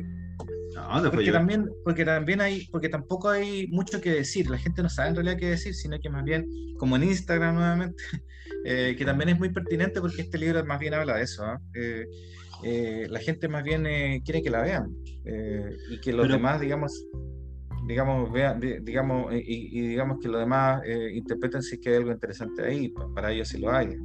[1.11, 5.09] porque también, porque también hay, porque tampoco hay mucho que decir, la gente no sabe
[5.09, 6.47] en realidad qué decir, sino que más bien,
[6.77, 8.03] como en Instagram nuevamente,
[8.65, 11.59] eh, que también es muy pertinente porque este libro más bien habla de eso, ¿ah?
[11.75, 12.05] eh,
[12.63, 13.83] eh, la gente más bien
[14.23, 14.95] quiere que la vean
[15.89, 17.05] y que los demás, digamos,
[17.87, 20.81] digamos, vean, digamos, y, digamos que los demás
[21.13, 23.95] interpreten si es que hay algo interesante ahí, para ellos si lo hay.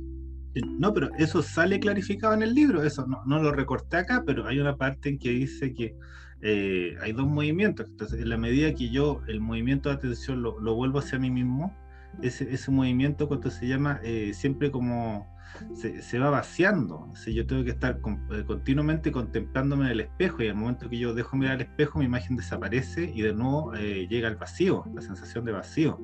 [0.79, 4.47] No, pero eso sale clarificado en el libro, eso no, no, lo recorté acá, pero
[4.47, 5.95] hay una parte en que dice que
[6.43, 7.87] eh, hay dos movimientos.
[7.89, 11.75] Entonces, en la medida que yo el movimiento de atención lo, vuelvo hacia mí mismo,
[12.23, 15.27] ese, ese movimiento, cuando se llama, eh, siempre como
[15.75, 17.13] se, va vaciando.
[17.27, 18.01] yo tengo que estar
[18.33, 21.99] eh, continuamente contemplándome en el espejo y al momento que yo dejo mirar al espejo,
[21.99, 25.99] mi imagen desaparece y de nuevo llega el vacío, la sensación de vacío.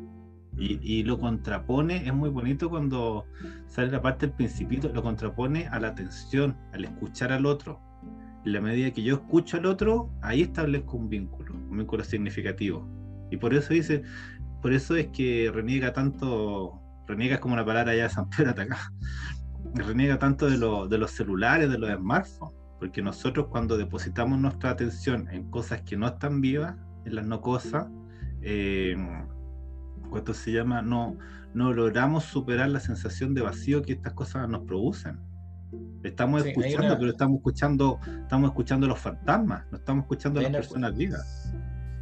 [0.58, 3.26] Y, y, lo contrapone, es muy bonito cuando
[3.66, 7.78] sale la parte del principito, lo contrapone a la atención, al escuchar al otro
[8.46, 12.88] en la medida que yo escucho al otro, ahí establezco un vínculo, un vínculo significativo.
[13.30, 14.04] Y por eso dice,
[14.62, 18.50] por eso es que reniega tanto, reniega es como una palabra ya de San Pedro
[18.50, 18.92] acá,
[19.82, 20.58] reniega tanto de,
[20.88, 25.96] de los celulares, de los smartphones, porque nosotros cuando depositamos nuestra atención en cosas que
[25.96, 27.86] no están vivas, en las no cosas,
[28.42, 28.96] eh,
[30.10, 30.82] ¿cuánto se llama?
[30.82, 31.16] No,
[31.54, 35.20] no logramos superar la sensación de vacío que estas cosas nos producen.
[36.02, 40.96] Estamos escuchando, pero estamos escuchando, estamos escuchando los fantasmas, no estamos escuchando a las personas
[40.96, 41.52] vivas.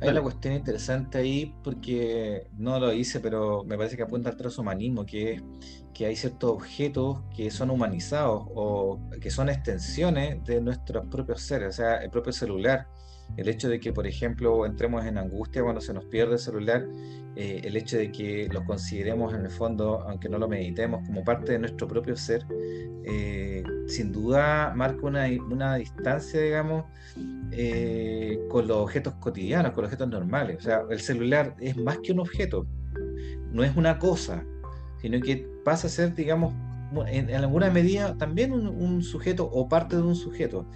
[0.00, 4.36] Hay una cuestión interesante ahí porque no lo hice, pero me parece que apunta al
[4.36, 5.42] transhumanismo, que es
[5.94, 11.68] que hay ciertos objetos que son humanizados o que son extensiones de nuestros propios seres,
[11.68, 12.86] o sea, el propio celular
[13.36, 16.86] el hecho de que, por ejemplo, entremos en angustia cuando se nos pierde el celular,
[17.36, 21.24] eh, el hecho de que lo consideremos en el fondo, aunque no lo meditemos, como
[21.24, 22.46] parte de nuestro propio ser,
[23.04, 26.84] eh, sin duda marca una, una distancia, digamos,
[27.50, 30.58] eh, con los objetos cotidianos, con los objetos normales.
[30.58, 32.66] O sea, el celular es más que un objeto,
[33.50, 34.44] no es una cosa,
[35.04, 36.54] sino que pasa a ser, digamos,
[37.06, 40.66] en, alguna medida también un sujeto o parte de un sujeto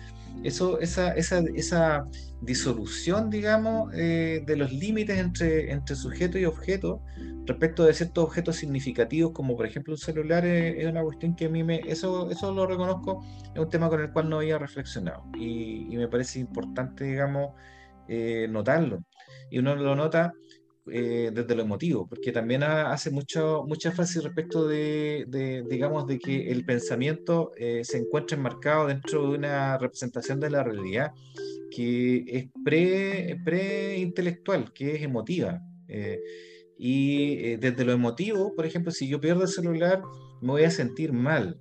[0.45, 2.07] eso, esa, esa, esa
[2.41, 7.03] disolución, digamos, eh, de los límites entre, entre sujeto y objeto
[7.45, 11.49] respecto de ciertos objetos significativos, como por ejemplo un celular, es, una cuestión que a
[11.49, 13.25] mí me, eso, eso lo reconozco,
[13.55, 17.55] es un tema con el cual no había reflexionado y, me parece importante, digamos,
[18.07, 19.03] eh, notarlo.
[19.51, 20.33] Y uno lo nota
[20.91, 26.51] eh, desde lo emotivo, porque también hace mucho, mucha énfasis respecto de, digamos, de que
[26.51, 31.13] el pensamiento eh, se encuentra enmarcado dentro de una representación de la realidad
[31.71, 35.61] que es pre-intelectual, pre que es emotiva.
[35.89, 36.21] Eh,
[36.79, 40.01] y desde lo emotivo, por ejemplo, si yo pierdo el celular,
[40.41, 41.59] me voy a sentir mal,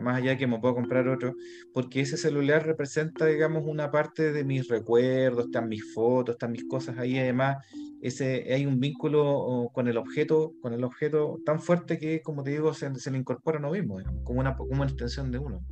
[0.00, 1.34] más allá que me puedo comprar otro,
[1.72, 6.64] porque ese celular representa, digamos, una parte de mis recuerdos, están mis fotos, están mis
[6.64, 7.56] cosas ahí, además,
[8.00, 12.50] ese, hay un vínculo con el objeto, con el objeto tan fuerte que, como te
[12.50, 15.64] digo, se, le incorpora a uno mismo, como, una, como una extensión de uno.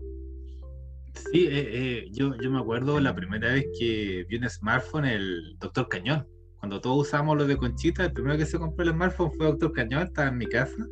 [1.30, 5.56] Sí, eh, eh, yo, yo me acuerdo la primera vez que vi un smartphone, el
[5.58, 6.26] Doctor Cañón.
[6.58, 9.72] Cuando todos usamos los de Conchita, el primero que se compró el smartphone fue Doctor
[9.72, 10.86] Cañón, estaba en mi casa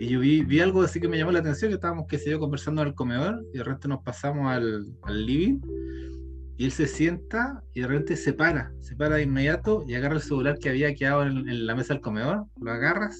[0.00, 2.30] y yo vi, vi, algo así que me llamó la atención, que estábamos, qué sé
[2.30, 5.60] yo, conversando en el comedor y de repente nos pasamos al, al living
[6.58, 10.16] y él se sienta y de repente se para, se para de inmediato y agarra
[10.16, 13.10] el celular que había quedado en, la mesa del comedor, lo agarra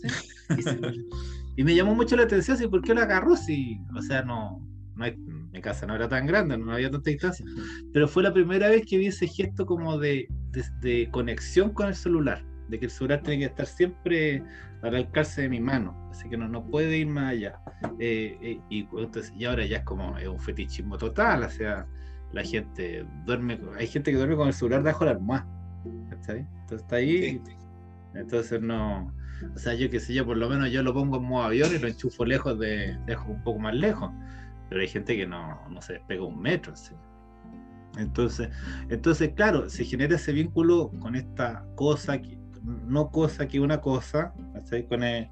[1.57, 2.67] y, me llamó mucho la atención, ¿sí?
[2.67, 3.37] ¿por qué lo agarró?
[3.37, 7.11] Si, o sea, no, no hay, mi casa no era tan grande, no había tanta
[7.11, 7.45] distancia,
[7.93, 10.29] pero fue la primera vez que vi ese gesto como de,
[10.81, 14.43] de, conexión con el celular, de que el celular tiene que estar siempre
[14.83, 17.61] al alcance de mi mano, así que no, no puede ir más allá.
[17.99, 21.87] Eh, eh, y, entonces, y ahora ya es como es un fetichismo total, o sea,
[22.33, 25.47] la gente duerme, hay gente que duerme con el celular debajo de la almohada,
[25.85, 26.47] Entonces
[26.83, 27.41] está ahí,
[28.15, 29.13] entonces no,
[29.55, 31.71] o sea, yo qué sé yo, por lo menos yo lo pongo en modo avión
[31.75, 34.11] y lo enchufo lejos de, dejo un poco más lejos,
[34.69, 36.75] pero hay gente que no, no se despega un metro,
[37.97, 38.51] Entonces,
[38.89, 42.36] entonces, claro, se genera ese vínculo con esta cosa, que,
[42.67, 44.35] no cosa que una cosa,
[44.89, 45.29] con el,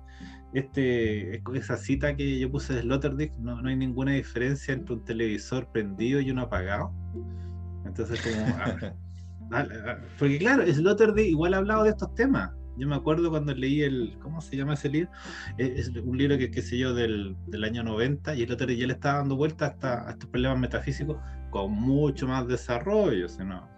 [0.54, 5.04] este, esa cita que yo puse de Sloterdijk, no, no hay ninguna diferencia entre un
[5.04, 6.92] televisor prendido y uno apagado.
[7.84, 8.46] Entonces, como.
[8.58, 8.76] Ah,
[9.52, 12.52] ah, ah, porque claro, Sloterdijk igual ha hablado de estos temas.
[12.76, 14.16] Yo me acuerdo cuando leí el.
[14.22, 15.10] ¿Cómo se llama ese libro?
[15.58, 18.92] Es, un libro que, qué sé yo, del, del año 90, y Sloterdijk ya le
[18.92, 21.16] estaba dando vuelta hasta a estos problemas metafísicos
[21.50, 23.26] con mucho más desarrollo.
[23.44, 23.68] ¿no?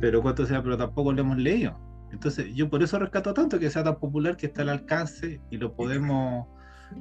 [0.00, 1.78] Pero cuánto sea, pero tampoco lo hemos leído.
[2.12, 5.56] Entonces, yo por eso rescato tanto que sea tan popular que está al alcance y
[5.56, 6.46] lo podemos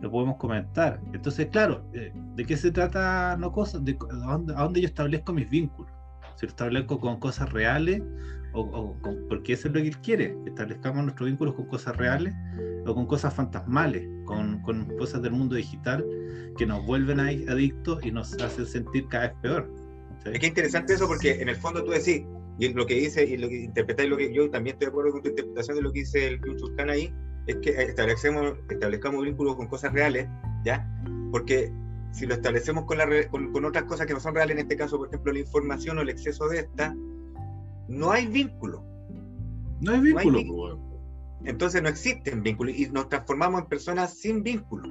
[0.02, 1.00] lo podemos comentar.
[1.14, 3.84] Entonces, claro, eh, ¿de qué se trata no cosas?
[3.86, 5.92] De, a, dónde, yo establezco mis vínculos?
[6.36, 8.02] Si lo establezco con cosas reales
[8.54, 8.96] o,
[9.30, 12.34] porque eso es lo que él quiere, establezcamos nuestros vínculos con cosas reales
[12.86, 16.06] o con cosas fantasmales, con, con cosas del mundo digital
[16.58, 19.74] que nos vuelven adictos y nos hacen sentir cada vez peor.
[20.26, 22.24] Es que interesante eso porque en el fondo tú decís,
[22.60, 25.12] y lo que dice y lo que interpretáis, lo que yo también estoy de acuerdo
[25.12, 27.14] con tu interpretación de lo que dice el Churcán ahí,
[27.46, 30.28] es que establecemos, establezcamos vínculos con cosas reales,
[30.66, 30.88] ¿ya?
[31.32, 31.72] Porque
[32.12, 34.98] si lo establecemos con, la, con, otras cosas que no son reales, en este caso,
[34.98, 36.96] por ejemplo, la información o el exceso de esta,
[37.88, 38.84] no hay vínculo.
[39.80, 40.80] No hay vínculo.
[41.46, 44.90] Entonces no existen vínculos y nos transformamos en personas sin vínculo.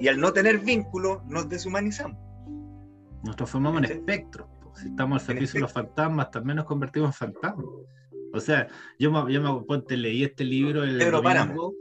[0.00, 2.18] Y al no tener vínculo, nos deshumanizamos.
[3.22, 4.48] Nos transformamos en espectros.
[4.74, 7.66] Si estamos al servicio de los fantasmas, también nos convertimos en fantasmas.
[8.32, 8.66] O sea,
[8.98, 11.74] yo me, yo me ponte, leí este libro el domingo,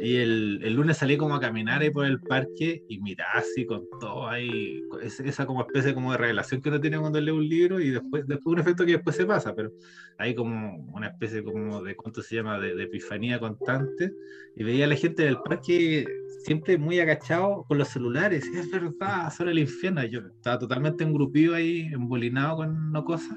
[0.00, 3.66] y el, el, lunes salí como a caminar ahí por el parque y mira así
[3.66, 7.48] con todo ahí, esa como especie como de revelación que uno tiene cuando lee un
[7.48, 9.72] libro y después, después un efecto que después se pasa, pero
[10.18, 14.12] hay como una especie como de, ¿cuánto se llama?, de, de epifanía constante
[14.54, 16.06] y veía a la gente del parque
[16.48, 18.46] siempre muy agachado con los celulares.
[18.46, 20.02] Es verdad, solo el infierno.
[20.06, 23.36] Yo estaba totalmente engrupido ahí, embolinado con no cosas.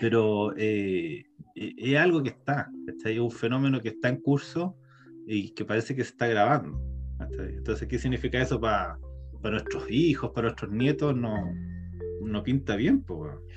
[0.00, 4.76] Pero eh, e, es algo que está, es un fenómeno que está en curso
[5.26, 6.80] y que parece que se está grabando.
[7.38, 8.96] Entonces, ¿qué significa eso para,
[9.42, 11.16] para nuestros hijos, para nuestros nietos?
[11.16, 11.52] No,
[12.22, 13.04] no pinta bien,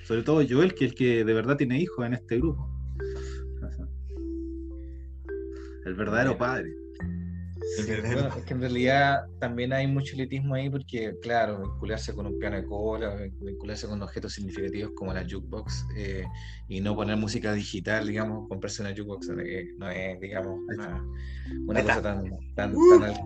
[0.05, 2.67] sobre todo Joel, que es el que de verdad tiene hijos en este grupo.
[5.85, 6.80] El verdadero padre.
[7.77, 12.57] Es que en realidad también hay mucho elitismo ahí porque, claro, vincularse con un piano
[12.57, 16.23] de cola, vincularse con objetos significativos como la jukebox eh,
[16.67, 21.03] y no poner música digital, digamos, comprarse una jukebox eh, no es, digamos, una,
[21.83, 22.23] cosa tan,
[22.55, 22.73] tan,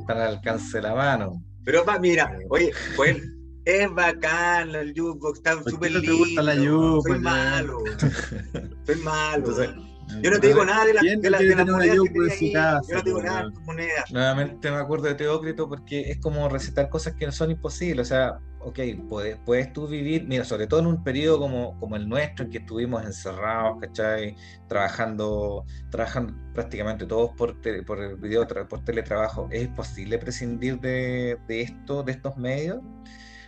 [0.08, 1.44] tan, al, alcance de la mano.
[1.64, 3.18] Pero va, mira, eh, oye, pues
[3.66, 6.12] es bacán el jukebox, está súper lindo.
[6.12, 7.04] te gusta la jukebox?
[7.04, 7.84] Soy malo,
[8.86, 9.95] soy malo.
[10.22, 13.04] Yo no te digo nada de la, de la, de la moneda que Yo no
[13.04, 14.06] te digo nada de moneda.
[14.12, 18.08] Nuevamente me acuerdo de Teócrito porque es como recetar cosas que no son imposibles.
[18.08, 18.80] O sea, ok,
[19.10, 22.52] puedes, puedes tú vivir, mira, sobre todo en un periodo como, como el nuestro, en
[22.52, 24.36] que estuvimos encerrados, ¿cachai?
[24.68, 29.48] Trabajando, trabajando prácticamente todos por, por, video, por teletrabajo.
[29.52, 32.80] ¿Es posible prescindir de, de esto, de estos medios?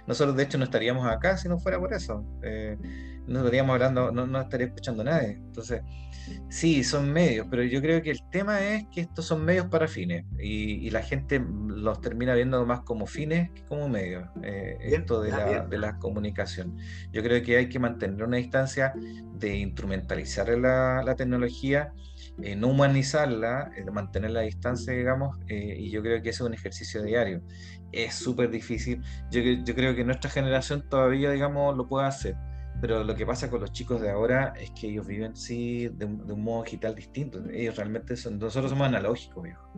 [0.08, 2.24] Nosotros, de hecho, no estaríamos acá si no fuera por eso.
[2.42, 2.78] Eh,
[3.28, 5.32] no estaríamos hablando, no, no estaría escuchando a nadie.
[5.34, 5.82] Entonces,
[6.50, 9.88] sí, son medios, pero yo creo que el tema es que estos son medios para
[9.88, 14.28] fines y, la gente los termina viendo más como fines que como medios.
[14.42, 16.78] Eh, esto de la, de la, comunicación.
[17.12, 18.94] Yo creo que hay que mantener una distancia
[19.34, 21.92] de instrumentalizar la, la tecnología.
[22.42, 27.02] Eh, no humanizarla, mantener la distancia, digamos, y yo creo que ese es un ejercicio
[27.02, 27.42] diario
[27.92, 29.02] es súper difícil.
[29.32, 32.36] Yo, yo, creo que nuestra generación todavía, digamos, lo puede hacer.
[32.80, 36.06] Pero lo que pasa con los chicos de ahora es que ellos viven, sí, de
[36.06, 37.44] un, modo digital distinto.
[37.52, 39.72] Ellos realmente son, nosotros somos analógicos, viejo.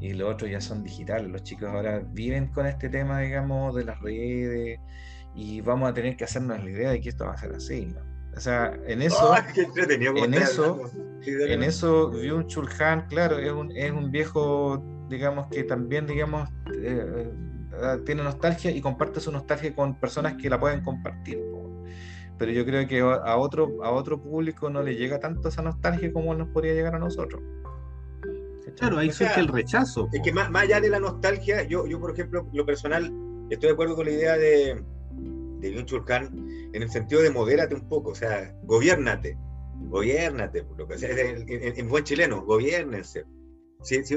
[0.00, 1.28] Y los otros ya son digitales.
[1.30, 4.78] Los chicos ahora viven con este tema, digamos, de las redes.
[5.34, 7.88] Y vamos a tener que hacernos la idea de que esto va a ser así.
[8.36, 10.90] O sea, en eso, en eso,
[11.26, 17.32] en eso, un Chulhan, claro, es un, es un viejo, digamos, que también, digamos, eh,
[17.72, 21.38] eh, tiene nostalgia y comparte su nostalgia con personas que la pueden compartir.
[22.38, 26.12] Pero yo creo que a otro, a otro público no le llega tanto esa nostalgia
[26.12, 27.42] como nos podría llegar a nosotros.
[28.76, 30.08] Claro, ahí surge el rechazo.
[30.12, 33.04] Es que más, más, allá de la nostalgia, yo, yo, por ejemplo, lo personal,
[33.48, 34.82] estoy de acuerdo con la idea de,
[35.60, 36.30] de Yun Chulkan
[36.72, 39.38] en el sentido de modérate un poco, o sea, gobiernate,
[39.88, 43.24] gobiernate, lo que sea, en, en, buen chileno, gobiernense.
[43.82, 44.16] Sí, sí,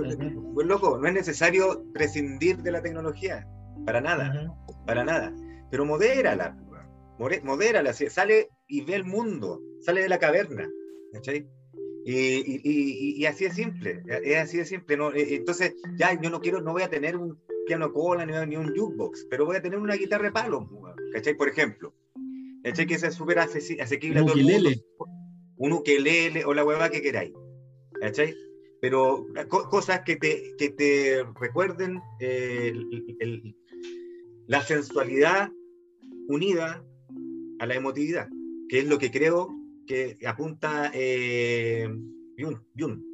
[0.53, 3.47] pues, loco, no es necesario prescindir de la tecnología,
[3.85, 4.53] para nada,
[4.85, 5.33] para nada,
[5.71, 6.57] pero modérala,
[7.43, 10.69] modérala, sale y ve el mundo, sale de la caverna,
[11.13, 11.47] ¿cachai?
[12.05, 14.97] Y, y, así es simple, es así de simple.
[14.97, 15.13] ¿no?
[15.13, 18.75] E, entonces, ya yo no quiero, no voy a tener un piano cola ni, un
[18.75, 20.67] jukebox, pero voy a tener una guitarra de palo,
[21.13, 21.35] ¿cachai?
[21.35, 21.93] Por ejemplo,
[22.63, 22.87] ¿cachai?
[22.87, 24.69] Que es súper asequible a todo el mundo.
[25.57, 27.33] Un ukelele o la hueva que queráis,
[27.99, 28.33] ¿cachai?
[28.81, 32.73] Pero cosas que te, que te recuerden eh,
[34.47, 35.51] la sensualidad
[36.29, 36.83] unida
[37.59, 38.27] a la emotividad,
[38.67, 39.49] que es lo que creo
[39.85, 41.89] que apunta eh,
[42.75, 43.09] Yun.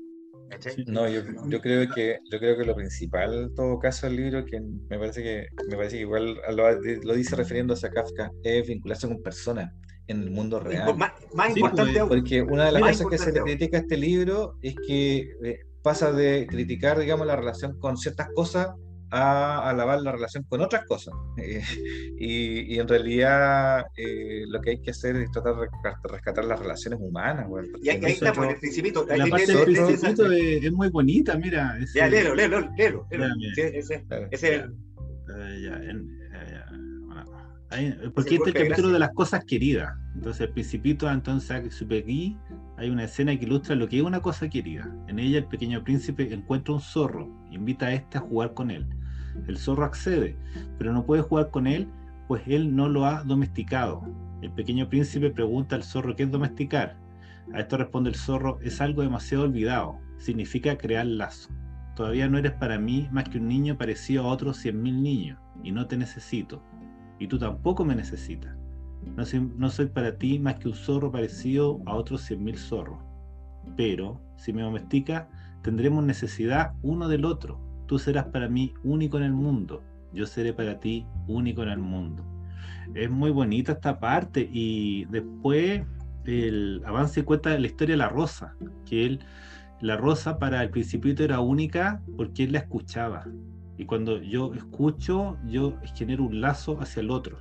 [0.88, 4.46] No, yo, yo, creo que yo creo que lo principal en todo caso del libro,
[4.46, 9.08] que me parece que me parece que igual lo, dice refiriéndose a Kafka, es vincularse
[9.08, 9.74] con personas
[10.08, 10.96] en el mundo real.
[10.96, 13.98] Más, más importante pues, Porque una de las cosas que se le critica a este
[13.98, 18.70] libro es que eh, pasa de criticar, digamos, la relación con ciertas cosas
[19.16, 21.14] a alabar la relación con otras cosas.
[21.38, 21.62] Eh,
[22.18, 25.68] y, en realidad eh, lo que hay que hacer es tratar de
[26.10, 27.46] rescatar las relaciones humanas.
[27.82, 29.06] y ahí, está, por el principito.
[29.06, 31.78] La parte del principito es, muy bonita, mira.
[31.94, 33.06] ya, léelo, léelo, léelo.
[33.12, 34.04] ese,
[38.14, 39.94] porque este es el capítulo de las cosas queridas.
[40.16, 42.38] Entonces, el principito entonces aquí
[42.78, 44.90] hay una escena que ilustra lo que es una cosa querida.
[45.08, 48.88] En ella el pequeño príncipe encuentra un zorro, invita a este a jugar con él.
[49.48, 50.38] El zorro accede,
[50.78, 51.88] pero no puede jugar con él,
[52.28, 54.04] pues él no lo ha domesticado.
[54.42, 56.98] El pequeño príncipe pregunta al zorro qué es domesticar.
[57.54, 61.50] A esto responde el zorro, es algo demasiado olvidado, significa crear lazo.
[61.96, 65.40] Todavía no eres para mí más que un niño parecido a otros cien mil niños,
[65.64, 66.62] y no te necesito,
[67.20, 68.56] y tú tampoco me necesitas.
[69.16, 73.00] No soy, no para ti más que un zorro parecido a otros cien mil zorros.
[73.78, 75.30] Pero, si me domestica,
[75.62, 79.84] tendremos necesidad uno del otro, Tú serás para mí único en el mundo,
[80.14, 82.24] yo seré para ti único en el mundo.
[82.94, 85.84] Es muy bonita esta parte y después
[86.26, 88.56] el avance cuenta la historia de la rosa,
[88.86, 89.20] que
[89.82, 93.26] la rosa para el principito era única porque él la escuchaba.
[93.78, 97.38] Y cuando yo escucho, yo genero un lazo hacia el otro.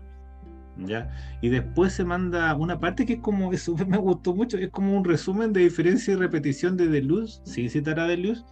[0.76, 1.10] ¿Ya?
[1.40, 4.96] Y después se manda una parte que es como, eso me gustó mucho, es como
[4.96, 8.44] un resumen de diferencia y repetición de Deleuze, sin citar a Deleuze,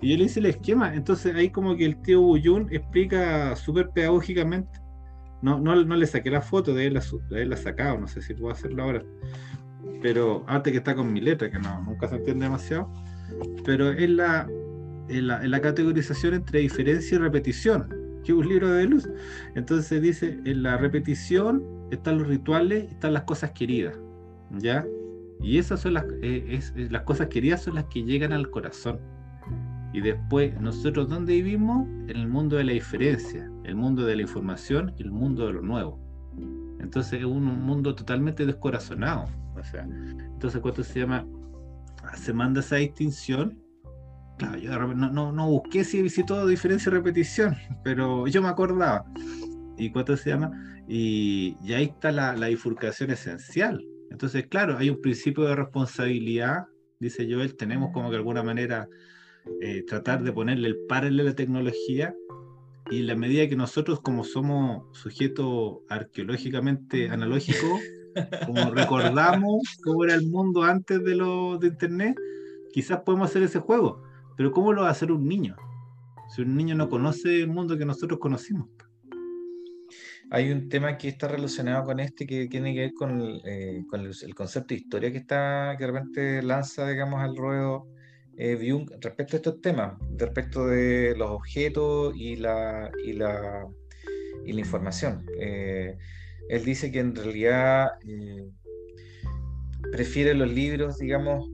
[0.00, 0.94] y yo le hice el esquema.
[0.94, 4.80] Entonces ahí como que el tío Buyun explica súper pedagógicamente.
[5.42, 8.08] No, no, no, le saqué la foto, de él la, de él la sacado, no
[8.08, 9.02] sé si puedo hacerlo ahora.
[10.02, 12.90] Pero antes que está con mi letra, que no, nunca se entiende demasiado.
[13.64, 14.48] Pero es la,
[15.08, 17.88] en la, la, categorización entre diferencia y repetición,
[18.26, 19.08] que es un libro de luz.
[19.54, 23.96] Entonces dice, en la repetición están los rituales, están las cosas queridas.
[24.58, 24.84] ¿Ya?
[25.40, 26.60] Y esas son las, eh,
[26.90, 28.98] las cosas queridas son las que llegan al corazón.
[29.92, 31.86] Y después, ¿nosotros dónde vivimos?
[32.08, 35.52] En el mundo de la diferencia, el mundo de la información y el mundo de
[35.54, 36.00] lo nuevo.
[36.80, 39.26] Entonces es un, mundo totalmente descorazonado.
[39.54, 41.24] O sea, entonces cuando se llama,
[42.14, 43.58] se manda esa distinción.
[44.38, 49.04] Claro, yo no, no, no busqué si visitó diferencia y repetición, pero yo me acordaba.
[49.78, 50.50] ¿Y cuánto se llama?
[50.88, 53.84] Y, y ahí está la, la bifurcación esencial.
[54.10, 56.66] Entonces, claro, hay un principio de responsabilidad,
[57.00, 58.88] dice Joel, tenemos como que de alguna manera
[59.60, 62.14] eh, tratar de ponerle el paralelo a la tecnología
[62.90, 67.80] y en la medida que nosotros como somos sujetos arqueológicamente analógicos,
[68.46, 72.16] como recordamos cómo era el mundo antes de lo de internet,
[72.72, 74.02] quizás podemos hacer ese juego,
[74.36, 75.56] pero ¿cómo lo va a hacer un niño?
[76.28, 78.68] Si un niño no conoce el mundo que nosotros conocimos.
[80.30, 84.00] Hay un tema que está relacionado con este que tiene que ver con, eh, con
[84.00, 87.86] el, el, concepto de historia que está que de repente lanza, digamos, al ruedo
[88.38, 93.66] eh, respecto a estos temas, respecto de los objetos y la, y la,
[94.44, 95.24] y la información.
[95.38, 95.96] Eh,
[96.50, 98.50] él dice que en realidad eh,
[99.96, 101.50] prefiere los libros, digamos,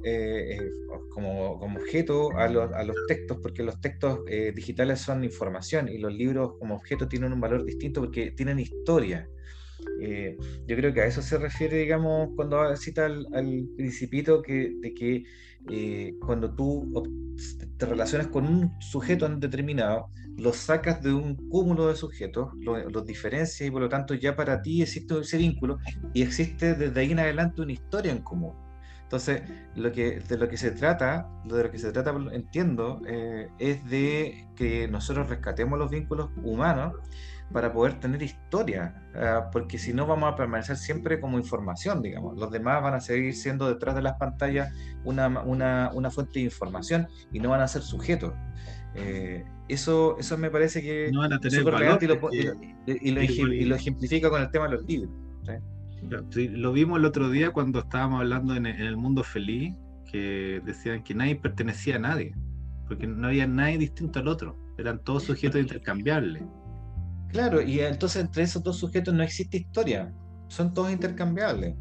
[1.11, 4.20] como, como, objeto a los, a los, textos, porque los textos
[4.55, 9.28] digitales son información y los libros como objeto tienen un valor distinto porque tienen historia.
[10.01, 10.36] Eh,
[10.66, 15.24] yo creo que a eso se refiere, digamos, cuando cita al, principito que, de que
[15.70, 16.93] eh, cuando tú
[17.76, 23.68] te relacionas con un sujeto determinado, lo sacas de un cúmulo de sujetos, los diferencias
[23.68, 25.78] y por lo tanto ya para ti existe ese vínculo
[26.14, 28.55] y existe desde ahí en adelante una historia en común.
[29.03, 29.43] Entonces,
[29.74, 33.85] lo que, de lo que se trata, de lo que se trata, entiendo, eh, es
[33.91, 36.95] de que nosotros rescatemos los vínculos humanos
[37.53, 42.39] para poder tener historia, ah, porque si no vamos a permanecer siempre como información, digamos.
[42.39, 44.72] Los demás van a seguir siendo detrás de las pantallas
[45.05, 48.33] una, una, una fuente de información y no van a ser sujetos.
[48.95, 53.22] Eh, eso, eso me parece que no van a tener valor y, lo, y, lo,
[53.52, 55.10] y, lo, ejemplifica con el tema de los libros.
[56.34, 59.74] lo vimos el otro día cuando estábamos hablando en, el mundo feliz,
[60.10, 62.34] que decían que nadie pertenecía a nadie,
[62.86, 66.42] porque no había nadie distinto al otro, eran todos sujetos intercambiables.
[67.28, 70.12] Claro, y entonces entre esos dos sujetos no existe historia,
[70.48, 71.74] son todos intercambiables.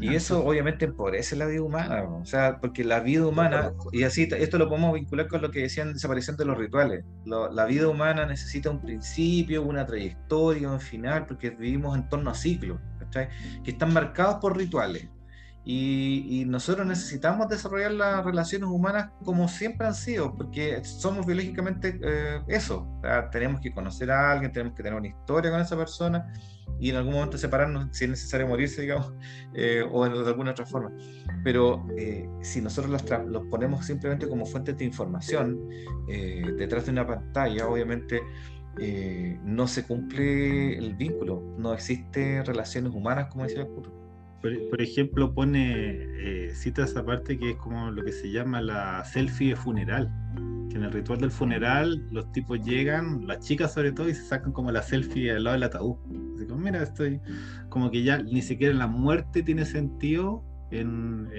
[0.00, 4.28] Y eso obviamente empobrece la vida humana, o sea, porque la vida humana, y así
[4.36, 8.26] esto lo podemos vincular con lo que decían desaparición de los rituales, la vida humana
[8.26, 12.80] necesita un principio, una trayectoria, un final, porque vivimos en torno a ciclos,
[13.62, 15.08] que están marcados por rituales.
[15.66, 22.42] Y, nosotros necesitamos desarrollar las relaciones humanas como siempre han sido, porque somos biológicamente eh,
[22.48, 22.86] eso.
[23.32, 26.30] tenemos que conocer a alguien, tenemos que tener una historia con esa persona
[26.78, 29.14] y en algún momento separarnos si es necesario morirse, digamos,
[29.54, 30.92] eh, o de alguna otra forma.
[31.42, 35.66] Pero eh, si nosotros los, los, ponemos simplemente como fuentes de información
[36.58, 38.20] detrás de una pantalla, obviamente
[39.44, 44.03] no se cumple el vínculo, no existe relaciones humanas, como decía el futuro
[44.70, 49.02] por, ejemplo, pone, eh, cita esa parte que es como lo que se llama la
[49.04, 50.12] selfie de funeral.
[50.68, 54.24] Que en el ritual del funeral los tipos llegan, las chicas sobre todo, y se
[54.24, 55.96] sacan como la selfie al lado del ataúd.
[56.36, 57.20] Así como, mira, estoy.
[57.70, 61.30] Como que ya ni siquiera la muerte tiene sentido en,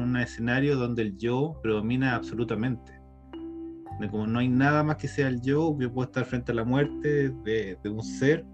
[0.00, 3.00] un, escenario donde el yo predomina absolutamente.
[4.10, 6.64] Como no hay nada más que sea el yo, que puedo estar frente a la
[6.64, 8.46] muerte de, de un ser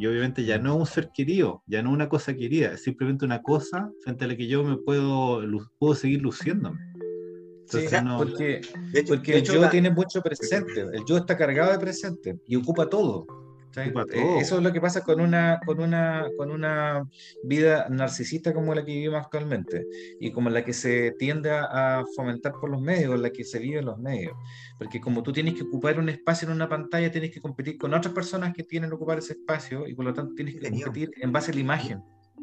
[0.00, 3.42] y obviamente ya no un ser querido, ya no una cosa querida, es simplemente una
[3.42, 5.42] cosa frente a la que yo me puedo,
[5.78, 6.80] puedo seguir luciéndome.
[7.66, 7.84] sí,
[8.16, 8.62] porque,
[9.06, 13.26] porque el yo tiene mucho presente, el yo está cargado de presente y ocupa todo.
[13.76, 17.08] Eh, eso es lo que pasa con una, con, una, con una
[17.44, 19.86] vida narcisista como la que vivimos actualmente
[20.18, 23.78] y como la que se tiende a, fomentar por los medios, la que se vive
[23.78, 24.32] en los medios.
[24.78, 27.94] Porque como tú tienes que ocupar un espacio en una pantalla, tienes que competir con
[27.94, 31.10] otras personas que tienen que ocupar ese espacio y por lo tanto tienes que competir
[31.16, 32.02] en base a la imagen.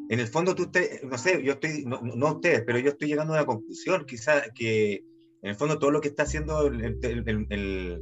[0.10, 3.10] En el fondo, tú usted, no sé, yo estoy, no, no ustedes, pero yo estoy
[3.10, 5.04] llegando a una conclusión, quizá que
[5.42, 8.02] en el fondo todo lo que está haciendo el, el,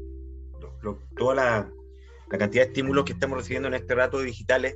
[1.17, 1.71] toda la
[2.35, 4.75] la cantidad de estímulos que estamos recibiendo en este rato digitales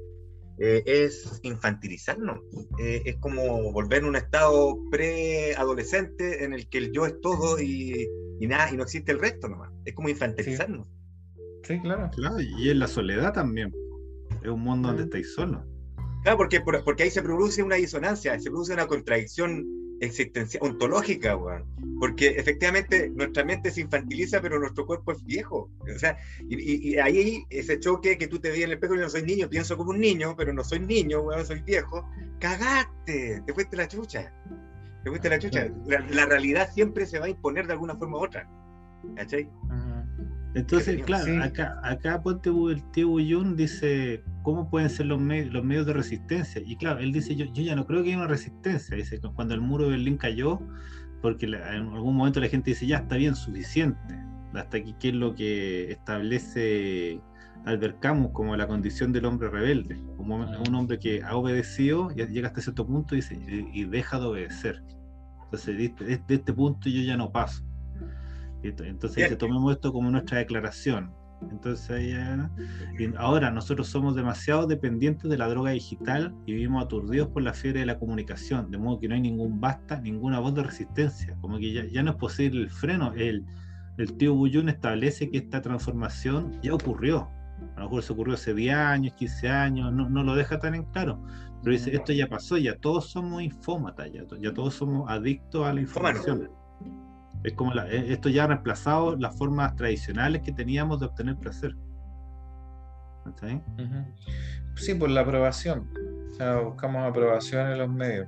[0.60, 2.40] eh, es infantilizarnos.
[2.80, 7.60] Eh, es como volver a un estado preadolescente en el que el yo es todo
[7.60, 8.08] y,
[8.42, 9.72] nada, y no existe el resto nomás.
[9.84, 10.88] Es como infantilizarnos.
[11.64, 12.10] Sí, claro.
[12.16, 12.40] claro.
[12.40, 13.74] Y en la soledad también.
[14.42, 15.62] Es un mundo donde estáis solos.
[16.24, 19.66] Claro, porque, porque ahí se produce una disonancia, se produce una contradicción
[20.02, 21.38] existencia ontológica,
[22.00, 25.70] Porque efectivamente nuestra mente se infantiliza, pero nuestro cuerpo es viejo.
[25.82, 29.10] O sea, y, ahí ese choque que tú te ves en el espejo y no
[29.10, 32.08] soy niño, pienso como un niño, pero no soy niño, weón, soy viejo.
[32.40, 34.34] Cagaste, te fuiste la chucha.
[35.04, 35.68] Te fuiste la chucha.
[35.86, 38.48] La, realidad siempre se va a imponer de alguna forma u otra.
[39.16, 39.50] ¿Cachai?
[40.56, 43.18] Entonces, claro, acá, acá ponte el tío
[43.56, 46.62] dice, ¿cómo pueden ser los, medios, los medios de resistencia?
[46.66, 48.96] Y claro, él dice, yo, yo ya no creo que haya una resistencia.
[48.96, 50.60] Dice, cuando el muro de Berlín cayó,
[51.22, 54.00] porque en algún momento la gente dice, ya está bien, suficiente.
[54.54, 57.20] Hasta aquí, ¿qué es lo que establece
[57.66, 60.00] Albert Camus como la condición del hombre rebelde?
[60.18, 63.40] Como un hombre que ha obedecido, y llega hasta cierto punto y, dice,
[63.72, 64.82] y, deja de obedecer.
[65.44, 67.64] Entonces, de, este punto yo ya no paso.
[68.64, 71.14] Entonces, tomemos esto como nuestra declaración.
[71.52, 72.14] Entonces,
[73.18, 77.82] ahora nosotros somos demasiado dependientes de la droga digital y vivimos aturdidos por la fiebre
[77.82, 81.58] de la comunicación, de modo que no hay ningún basta, ninguna voz de resistencia, como
[81.58, 83.14] que ya, ya no es posible el freno.
[83.14, 83.46] El,
[83.98, 87.30] el tío Bullón establece que esta transformación ya ocurrió.
[87.76, 90.76] A lo mejor se ocurrió hace 10 años, 15 años, no, no lo deja tan
[90.76, 91.22] en claro.
[91.62, 95.74] Pero dice, esto ya pasó, ya todos somos infómatas, ya, ya todos somos adictos a
[95.74, 96.50] la información.
[97.44, 101.76] Es como e, esto ya ha reemplazado las formas tradicionales que teníamos de obtener placer.
[104.76, 105.90] Sí, por la aprobación.
[106.32, 108.28] O sea, buscamos aprobación en los medios.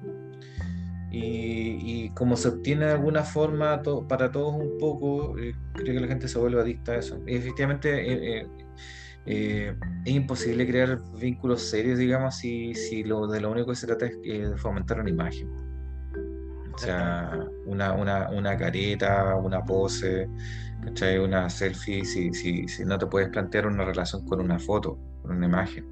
[1.13, 6.07] Y, como se obtiene de alguna forma para todos un poco, eh, creo que la
[6.07, 7.21] gente se vuelve adicta a eso.
[7.27, 8.47] Y efectivamente, eh, eh,
[9.25, 14.07] eh, es imposible crear vínculos serios, digamos, si, lo de lo único que se trata
[14.07, 15.47] es eh, de fomentar una imagen.
[16.73, 20.29] O sea, una, una, una careta, una pose,
[20.83, 21.17] ¿cachai?
[21.17, 25.31] una selfie, si, si, si no te puedes plantear una relación con una foto, con
[25.37, 25.85] una imagen.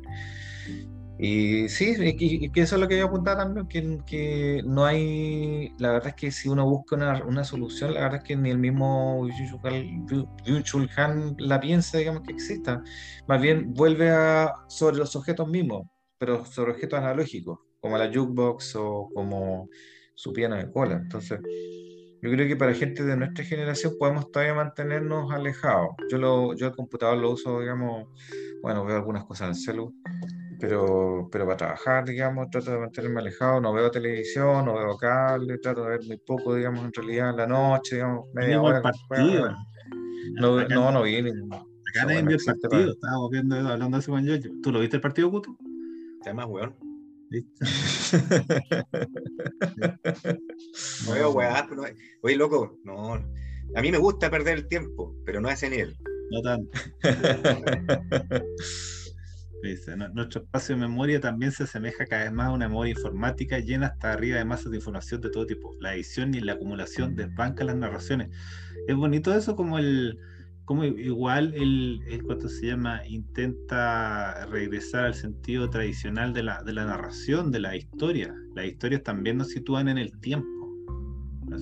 [1.22, 5.74] Y sí, y, que eso es lo que yo apuntaba también, que, que, no hay,
[5.78, 8.52] la verdad es que si uno busca una, una solución, la verdad es que ni
[8.52, 9.28] el mismo
[10.46, 12.82] Yun Han la piensa, digamos, que exista.
[13.28, 18.78] Más bien vuelve a, sobre los objetos mismos, pero sobre objetos analógicos, como la jukebox
[18.78, 19.68] o como
[20.20, 20.96] su piano de cola.
[20.96, 21.40] Entonces,
[22.22, 25.92] yo creo que para gente de nuestra generación podemos todavía mantenernos alejados.
[26.12, 28.08] Yo, lo, yo el computador lo uso, digamos,
[28.62, 29.94] bueno, veo algunas cosas en el celular
[30.60, 35.58] pero, pero para trabajar, digamos, trato de mantenerme alejado, no veo televisión, no veo cable,
[35.58, 38.82] trato de ver muy poco, digamos, en realidad en la noche, digamos, media hora.
[38.82, 39.56] Partido.
[40.34, 44.26] No, no, no, vi Acá nadie vio el partido, estábamos viendo, hablando de eso con
[44.26, 44.36] yo.
[44.62, 45.56] ¿Tú lo viste el partido, Puto?
[46.36, 46.89] más weón.
[47.30, 47.66] ¿Listo?
[51.06, 51.84] no veo weá, no...
[52.24, 53.14] oye, loco, no.
[53.76, 55.96] A mí me gusta perder el tiempo, pero no a ese nivel.
[56.32, 56.80] No tanto.
[60.14, 63.88] nuestro espacio de memoria también se asemeja cada vez más a una memoria informática llena
[63.88, 65.76] hasta arriba de masas de información de todo tipo.
[65.80, 68.30] La edición y la acumulación desbanca las narraciones.
[68.88, 70.18] Es bonito eso como el
[70.70, 76.86] como igual el, el se llama intenta regresar al sentido tradicional de la, de la
[76.86, 78.36] narración, de la historia.
[78.54, 80.70] Las historias también nos sitúan en el tiempo.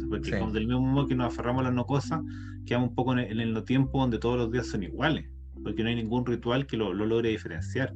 [0.09, 2.19] Porque como del mismo modo que nos aferramos a las no cosas,
[2.65, 5.25] quedamos un poco en el, en el tiempo donde todos los días son iguales
[5.63, 7.93] porque no hay ningún ritual que lo, logre diferenciar.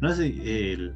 [0.00, 0.28] No sé,
[0.72, 0.94] el,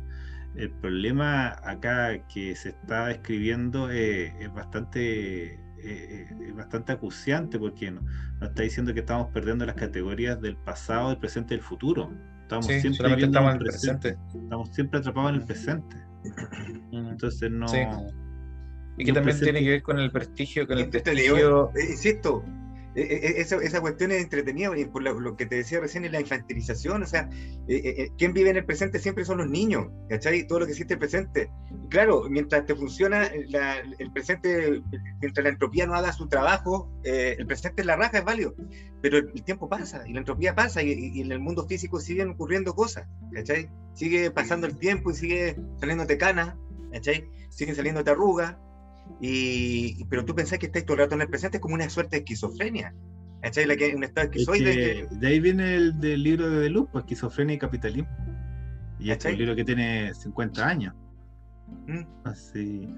[0.55, 8.05] el, problema acá que se está escribiendo es bastante es bastante acuciante porque nos,
[8.41, 12.13] está diciendo que estamos perdiendo las categorías del pasado, del presente y del futuro.
[12.43, 14.17] Estamos siempre estamos en el presente.
[14.35, 15.97] Estamos siempre atrapados en el presente.
[16.93, 17.67] Entonces no.
[18.99, 21.73] Y que también tiene que ver con el prestigio, con el prestigio.
[21.91, 22.45] Insisto,
[22.95, 26.13] e, e, esa, esa, cuestión es entretenida y por lo, que te decía recién es
[26.13, 27.29] la infantilización, o sea,
[27.69, 30.47] eh, eh, eh, quien vive en el presente siempre son los niños, ¿cachai?
[30.47, 31.51] Todo lo que existe el presente.
[31.89, 34.83] Claro, mientras te funciona el presente,
[35.21, 38.55] mientras la entropía no haga su trabajo, el presente es la raja, es válido,
[39.01, 42.75] pero el, tiempo pasa y la entropía pasa y, en el mundo físico siguen ocurriendo
[42.75, 43.71] cosas, ¿cachai?
[43.95, 46.59] Sigue pasando el tiempo y sigue saliéndote cana,
[46.93, 47.29] ¿cachai?
[47.51, 48.57] Siguen saliéndote arrugas,
[49.21, 51.89] y, pero tú pensás que estás todo el rato en el presente, es como una
[51.89, 52.95] suerte de esquizofrenia.
[53.41, 53.67] ¿Cachai?
[53.67, 55.09] La que un estado esquizoide.
[55.11, 58.11] de ahí viene el del libro de Deleuze, pues, esquizofrenia y capitalismo.
[59.01, 60.95] Y este es un libro que tiene 50 años.
[61.87, 62.03] ¿Mm?
[62.25, 62.95] Así.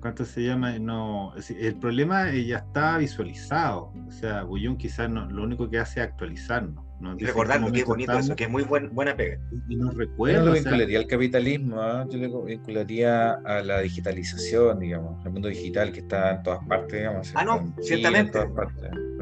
[0.00, 0.78] ¿Cuánto se llama?
[0.78, 3.92] No, el problema ya está visualizado.
[4.06, 6.84] O sea, Bullón quizás no, lo único que hace es actualizarnos.
[7.18, 9.38] Y recordar que es bonito eso, que es muy buen, buena pega.
[9.68, 10.40] Y nos recuerda.
[10.40, 12.06] Yo lo vincularía al capitalismo, ¿ah?
[12.08, 17.00] yo lo vincularía a la digitalización, digamos, el mundo digital que está en todas partes,
[17.00, 17.32] digamos.
[17.34, 18.38] Ah, no, ciertamente.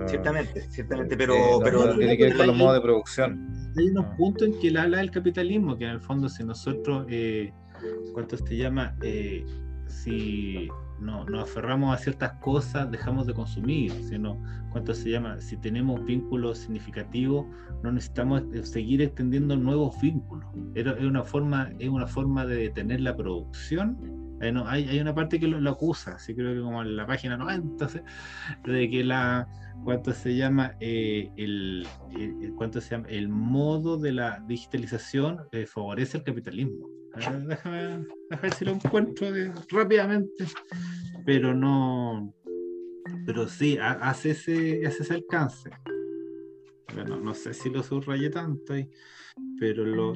[0.06, 1.34] Ciertamente, ciertamente, pero.
[1.34, 3.72] Eh, pero tiene que ver con los modos de producción.
[3.76, 7.06] Hay unos puntos en que él habla del capitalismo, que en el fondo, si nosotros.
[7.08, 7.52] Eh,
[8.12, 8.94] ¿Cuánto se llama?
[9.02, 9.44] Eh,
[9.88, 10.68] si
[11.02, 14.40] no, nos aferramos a ciertas cosas, dejamos de consumir, sino,
[14.70, 15.40] ¿cuánto se llama?
[15.40, 17.46] Si tenemos vínculos significativos,
[17.82, 20.48] no necesitamos seguir extendiendo nuevos vínculos.
[20.74, 23.98] Es una forma, es una forma de detener la producción.
[24.40, 27.68] hay, hay, una parte que lo, acusa, así creo que como en la página 90,
[27.68, 28.02] entonces,
[28.64, 29.48] de que la,
[29.84, 30.76] ¿cuánto se llama?
[30.78, 31.86] Eh, el,
[32.56, 33.08] ¿cuánto se llama?
[33.08, 37.01] El modo de la digitalización eh, favorece el capitalismo
[37.46, 38.06] déjame,
[38.42, 39.28] ver si lo encuentro
[39.70, 40.46] rápidamente.
[41.24, 42.34] Pero no.
[43.26, 45.70] Pero sí, hace ese, hace ese alcance.
[46.94, 48.88] Bueno, no sé si lo subrayé tanto ahí,
[49.58, 50.14] pero lo.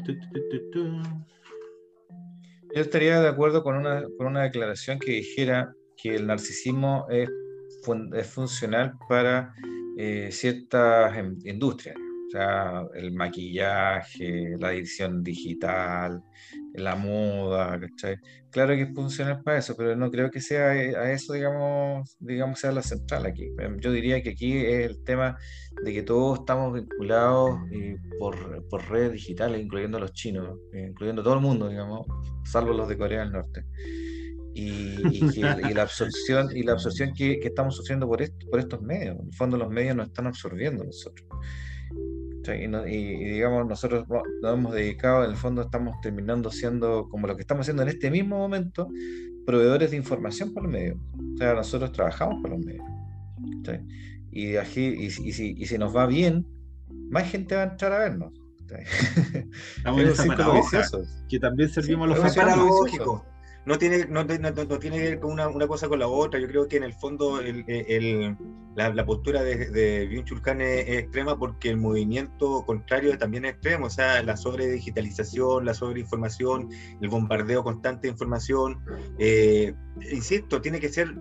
[2.75, 7.31] Yo estaría de acuerdo con una, con una declaración que dijera que el narcisismo es,
[8.15, 9.55] es funcional para
[9.97, 16.23] eh, ciertas em, industrias o sea, el maquillaje, la edición digital,
[16.77, 17.79] la moda.
[18.51, 22.59] Claro que funciona para eso, pero no creo que sea eh, a eso, digamos, digamos,
[22.61, 23.49] sea la central aquí.
[23.59, 25.37] Em, yo diría que aquí es el tema
[25.83, 27.59] de que todos estamos vinculados
[28.19, 32.07] por, por, redes digitales, incluyendo los chinos, incluyendo todo el mundo, digamos,
[32.45, 33.65] salvo los de Corea del Norte.
[34.55, 35.21] Y,
[35.75, 39.17] la absorción, y la absorción que, que estamos sufriendo por, por estos medios.
[39.21, 41.29] En el fondo los medios nos están absorbiendo nosotros.
[42.55, 44.07] Y, digamos, nosotros
[44.43, 47.89] nos hemos dedicado, en el fondo estamos terminando siendo, como lo que estamos haciendo en
[47.89, 48.89] este mismo momento,
[49.45, 50.99] proveedores de información por los medios.
[51.35, 52.85] O sea, nosotros trabajamos por los medios.
[54.31, 56.47] Y, aquí, y, si, y si nos va bien,
[57.11, 58.33] más gente va a entrar a vernos.
[59.77, 60.09] Estamos en
[60.73, 63.23] esa que también servimos los paradójicos
[63.67, 66.39] no tiene, no, tiene que ver con una, una, cosa con la otra.
[66.39, 68.37] Yo creo que en el fondo el, el,
[68.77, 73.87] la, postura de, de es, extrema porque el movimiento contrario también es extremo.
[73.87, 78.79] O sea, la sobredigitalización, la sobreinformación, el bombardeo constante de información.
[79.19, 79.75] Eh,
[80.13, 81.17] insisto, tiene que ser.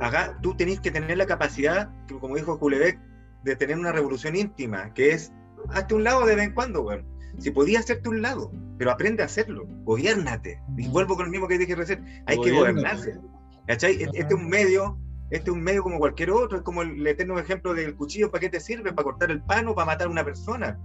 [0.00, 2.98] Haga, tú tenés que tener la capacidad, como dijo Kulebeck,
[3.44, 5.32] de tener una revolución íntima, que es
[5.70, 9.22] hazte un lado de vez en cuando, bueno si podías hacerte un lado, pero aprende
[9.22, 10.60] a hacerlo, gobiernate.
[10.76, 13.18] Y vuelvo con lo mismo que dije recién, hay que gobernarse.
[13.66, 14.02] ¿Cachai?
[14.02, 14.98] Este es un medio,
[15.30, 18.40] este es un medio como cualquier otro, es como el eterno ejemplo del cuchillo, ¿para
[18.40, 18.92] qué te sirve?
[18.92, 20.78] ¿Para cortar el pan o para matar a una persona?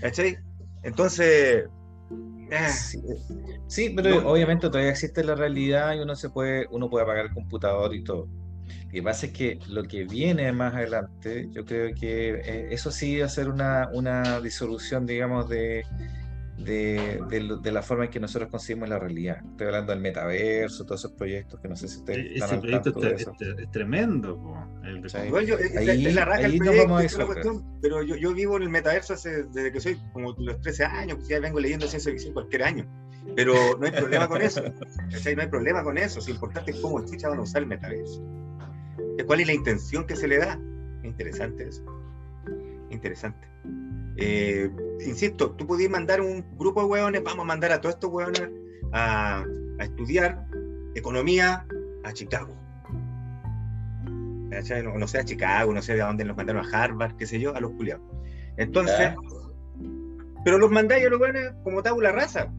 [0.00, 0.38] ¿Cachai?
[0.82, 1.64] Entonces...
[2.52, 2.68] Eh,
[3.68, 7.34] sí, pero obviamente todavía existe la realidad y uno se puede, uno puede apagar el
[7.34, 8.28] computador y todo.
[8.86, 12.90] Lo que pasa es que lo que viene más adelante, yo creo que eh, eso
[12.90, 15.84] sí va a ser una, una disolución, digamos, de,
[16.64, 19.38] de, de, la forma en que nosotros concibimos la realidad.
[19.50, 23.02] Estoy hablando del metaverso, todos esos proyectos que no sé si ustedes e-, Ese proyecto
[23.04, 23.26] es,
[23.58, 24.56] es, tremendo.
[24.82, 25.02] El
[25.46, 28.68] yo, ahí, es la raja ahí vamos a cuestión, pero yo, yo, vivo en el
[28.68, 32.34] metaverso hace, desde que soy como los 13 años, pues ya vengo leyendo ciencia ficción
[32.34, 32.86] cualquier año.
[33.36, 34.62] Pero no hay problema con eso.
[35.36, 36.20] No hay problema con eso.
[36.20, 38.39] Lo importante es cómo escucha van a usar el metaverso
[39.24, 40.58] cuál es la intención que se le da.
[41.02, 41.84] Interesante eso.
[42.90, 43.48] Interesante.
[44.16, 44.70] Eh,
[45.06, 48.48] insisto, tú podías mandar un grupo de hueones, vamos a mandar a todos estos hueones
[48.92, 49.44] a,
[49.78, 50.46] estudiar
[50.94, 51.66] economía
[52.04, 52.54] a Chicago.
[54.50, 57.54] No, sé a Chicago, no sé de dónde los mandaron a Harvard, qué sé yo,
[57.54, 58.02] a los culiados.
[58.56, 59.14] Entonces,
[60.44, 62.52] pero los mandáis a los hueones como tabula rasa.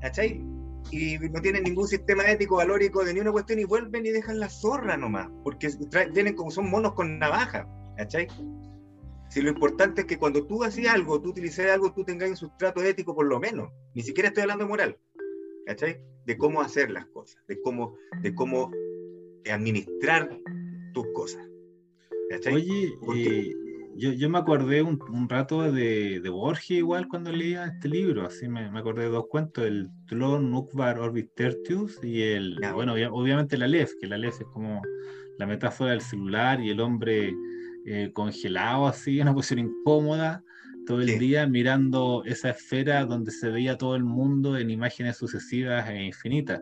[0.00, 0.40] ¿Cachai?
[0.90, 4.40] Y no tienen ningún sistema ético, valórico de ni una cuestión y vuelven y dejan
[4.40, 5.70] la zorra nomás, porque
[6.12, 8.28] vienen como son monos con navaja, ¿cachai?
[9.28, 12.36] Si lo importante es que cuando tú hacías algo, tú utilices algo, tú tengas un
[12.36, 14.98] sustrato ético por lo menos, ni siquiera estoy hablando de moral,
[15.66, 16.00] ¿cachai?
[16.24, 18.70] De cómo hacer las cosas, de cómo, de cómo
[19.50, 20.38] administrar
[20.94, 21.48] tus cosas.
[22.30, 22.54] ¿cachai?
[22.54, 23.54] Oye, eh,
[23.98, 28.26] yo, yo me acordé un, un rato de, de, Borges igual cuando leía este libro,
[28.26, 32.94] así me, me acordé de dos cuentos, el Tlon Nukvar Orbit Tertius y el, bueno,
[33.10, 34.80] obviamente la Aleph, que la Aleph es como
[35.38, 37.34] la metáfora del celular y el hombre
[37.86, 40.44] eh, congelado así, en una posición incómoda,
[40.86, 45.88] todo el día mirando esa esfera donde se veía todo el mundo en imágenes sucesivas
[45.90, 46.60] e infinitas.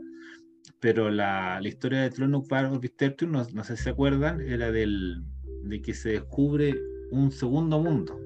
[0.80, 4.41] Pero la, la historia de Tlon Nukvar Orbit Tertius, no, no sé si se acuerdan,
[4.41, 5.22] era del,
[5.62, 6.74] de que se descubre
[7.11, 8.18] un segundo mundo.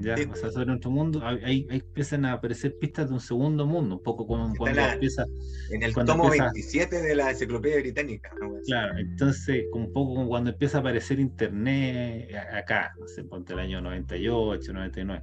[0.00, 0.16] ¿ya?
[0.30, 4.02] O sea, sobre nuestro mundo, ahí, empiezan a aparecer pistas de un segundo mundo, un
[4.02, 5.26] poco como cuando empieza.
[5.70, 8.30] En el tomo 27 de la enciclopedia británica.
[8.66, 13.60] Claro, entonces, un poco como cuando empieza a aparecer internet acá, no sé, ponte el
[13.60, 15.22] año 98, 99,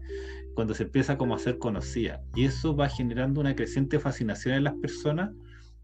[0.53, 2.21] cuando se empieza como a ser conocida.
[2.35, 5.31] Y eso va generando una creciente fascinación en las personas.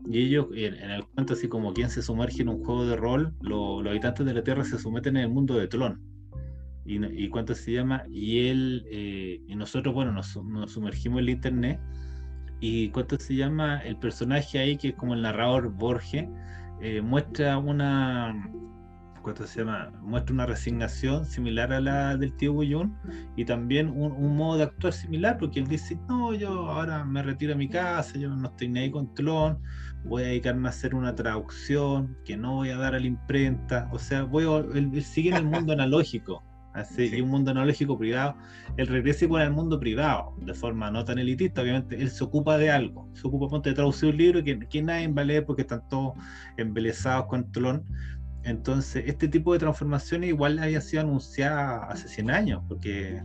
[0.05, 3.33] Y ellos, en, el cuento, así como quien se sumerge en un juego de rol,
[3.41, 6.16] los habitantes de la Tierra se someten en el mundo de Tron
[6.87, 10.27] y, y cuánto se llama, y él, eh, y nosotros, bueno, nos,
[10.71, 11.79] sumergimos en el internet,
[12.61, 16.25] y cuánto se llama, el personaje ahí, que es como el narrador Borges,
[16.81, 18.49] eh, muestra una,
[19.21, 19.91] ¿cuánto se llama?
[20.01, 22.97] Muestra una resignación similar a la del tío Gullón
[23.35, 27.53] y también un, modo de actuar similar, porque él dice, no, yo ahora me retiro
[27.53, 29.59] a mi casa, yo no estoy ni ahí con Tlón,
[30.05, 33.89] voy a dedicarme a hacer una traducción que no voy a dar a la imprenta,
[33.91, 36.46] o sea, voy a, él sigue en el mundo analógico,
[36.77, 38.35] Así, y un mundo analógico privado,
[38.77, 42.55] él regresa igual al mundo privado, de forma no tan elitista, obviamente, él se ocupa
[42.59, 45.63] de algo, se ocupa de traducir un libro que, que nadie va a leer porque
[45.63, 46.13] están todos
[46.55, 47.83] embelesados con Tolón.
[48.43, 53.23] Entonces, este tipo de transformaciones igual había sido anunciada hace 100 años, porque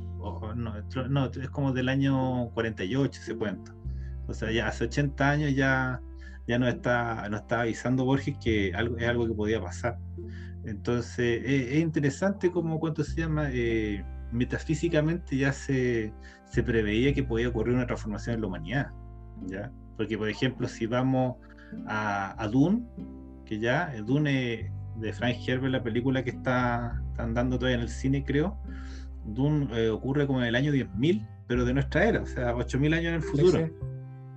[0.56, 3.72] no, es como del año 48 ese cuento.
[4.28, 6.00] O sea, ya hace 80 años ya,
[6.48, 9.98] ya nos está, nos está avisando Borges que algo, es algo que podía pasar.
[10.64, 13.48] Entonces, es, interesante como, ¿cuánto se llama?
[13.52, 16.12] Eh, metafísicamente ya se,
[16.44, 18.90] se, preveía que podía ocurrir una transformación en la humanidad,
[19.46, 19.72] ¿ya?
[19.96, 21.36] Porque, por ejemplo, si vamos
[21.86, 22.82] a, a Dune,
[23.44, 27.82] que ya, eh, Dune de Frank Herbert, la película que está, están dando todavía en
[27.82, 28.56] el cine, creo,
[29.24, 32.94] Dune eh, ocurre como en el año 10.000, pero de nuestra era, o sea, 8.000
[32.94, 33.70] años en el futuro.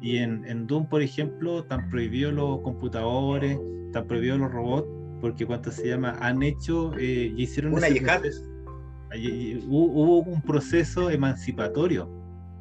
[0.01, 3.57] Y en, en Dune, por ejemplo, están prohibidos los computadores,
[3.87, 4.87] están prohibidos los robots,
[5.21, 7.87] porque cuánto se llama, han hecho eh, y hicieron una
[9.67, 12.09] hubo, un proceso emancipatorio,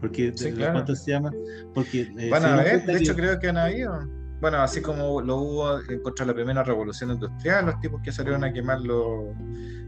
[0.00, 1.30] porque sí, ¿cuánto se llama?
[1.74, 4.06] Porque eh, van a ver, de hecho creo que han habido.
[4.40, 8.12] bueno, así como lo hubo en contra de la primera revolución industrial, los tipos que
[8.12, 8.78] salieron a quemar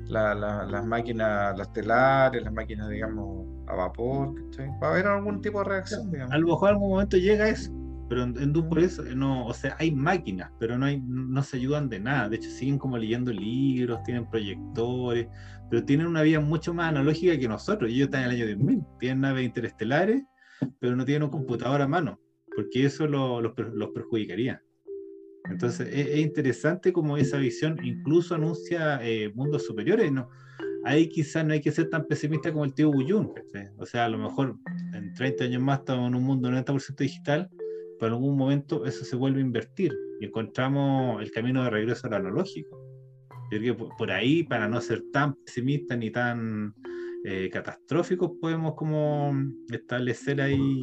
[0.09, 4.35] las máquinas, las telares, las máquinas, digamos, a vapor,
[4.83, 7.73] Va a haber algún tipo de reacción, A lo mejor en algún momento llega eso,
[8.09, 11.57] pero en, en por eso, no, o sea, hay máquinas, pero no, hay, no se
[11.57, 12.29] ayudan de nada.
[12.29, 15.27] De hecho, siguen como leyendo libros, tienen proyectores,
[15.71, 17.91] pero tienen una vida mucho más analógica que nosotros.
[17.91, 20.23] Ellos están en el año 2000, tienen naves interestelares,
[20.79, 22.21] pero no tienen un computador a mano
[22.57, 24.61] porque eso los perjudicaría.
[25.51, 30.11] Entonces es, interesante como esa visión incluso anuncia eh, mundos superiores.
[30.11, 30.29] ¿no?
[30.85, 33.31] Ahí quizás no hay que ser tan pesimista como el tío Buyun.
[33.77, 34.57] O sea, a lo mejor
[34.95, 37.51] en 30 años más estamos en un mundo 90% digital,
[37.99, 42.07] pero en algún momento eso se vuelve a invertir y encontramos el camino de regreso
[42.07, 42.79] al analógico.
[43.51, 46.75] Yo creo que por ahí, para no ser tan pesimistas ni tan
[47.25, 49.33] eh, catastróficos, podemos como
[49.71, 50.81] establecer ahí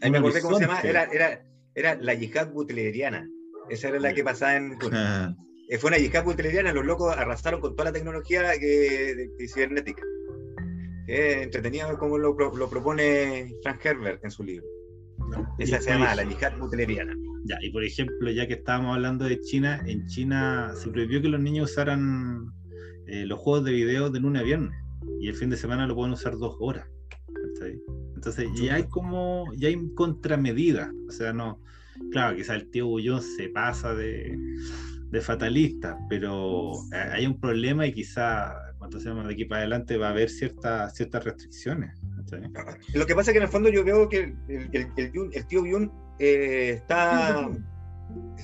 [0.00, 1.42] Ahí me acordé cómo se llama, era, era,
[1.74, 3.28] era la yihad butleriana.
[3.68, 4.78] Esa era la que pasaba en.
[4.92, 5.34] Ah.
[5.70, 10.02] Eh, fue una yihad butleriana, los locos arrasaron con toda la tecnología que, de, cibernética.
[11.06, 14.66] Es entretenido como lo, lo, propone Frank Herbert en su libro.
[15.58, 17.14] Esa se llama la yihad butleriana.
[17.44, 21.28] Ya, y por ejemplo, ya que estábamos hablando de China, en China se prohibió que
[21.28, 22.52] los niños usaran
[23.06, 24.78] eh, los juegos de video de lunes a viernes.
[25.20, 26.86] Y el fin de semana lo pueden usar dos horas.
[28.14, 31.60] Entonces ya hay como, ya hay contramedidas, o sea, no,
[32.10, 34.36] claro, quizá el tío Bullón se pasa de,
[35.22, 40.08] fatalista, pero eh, hay un problema y quizá cuando se de aquí para adelante va
[40.08, 41.97] a haber ciertas ciertas restricciones.
[42.94, 45.92] Lo que pasa es que en el fondo yo veo que el, el, tío Buyun
[46.18, 47.48] eh, está.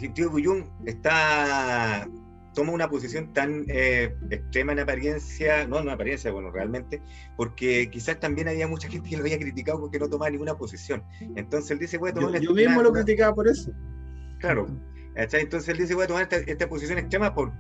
[0.01, 2.07] El tío Buyun está
[2.55, 7.03] toma una posición tan eh, extrema en apariencia, no en apariencia, bueno, realmente,
[7.37, 11.03] porque quizás también había mucha gente que lo había criticado porque no tomaba ninguna posición.
[11.37, 12.33] Entonces él dice, voy a tomar...
[12.35, 13.73] Yo, yo mismo lo criticaba por eso.
[14.39, 14.67] Claro.
[15.17, 17.53] Entonces él dice, voy a tomar esta, posición extrema por,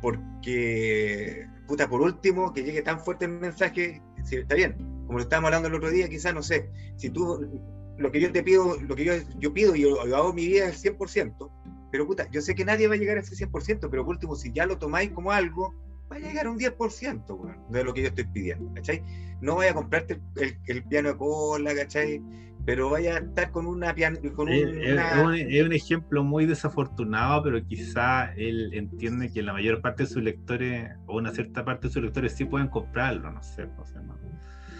[0.00, 4.76] porque, puta, por último, que llegue tan fuerte el mensaje, si, está bien,
[5.06, 7.62] como lo estábamos hablando el otro día, quizás, no sé, si tú,
[7.98, 10.68] lo que yo te pido, lo que yo, yo pido y yo, hago mi vida
[10.68, 11.50] es el 100%,
[11.90, 14.34] pero puta, yo sé que nadie va a llegar a ese 100%, pero por último,
[14.34, 15.74] si ya lo tomáis como algo,
[16.10, 19.02] va a llegar a un 10% de lo que yo estoy pidiendo, ¿cachai?
[19.40, 20.20] No vaya a comprarte
[20.66, 22.22] el, piano de cola, ¿cachai?
[22.64, 24.18] Pero vaya a estar con una piano.
[24.36, 29.80] Con es, un, es, un, ejemplo muy desafortunado, pero quizá él entiende que la mayor
[29.80, 33.42] parte de sus lectores, o una cierta parte de sus lectores, sí pueden comprarlo, no
[33.42, 34.16] sé, no sé, no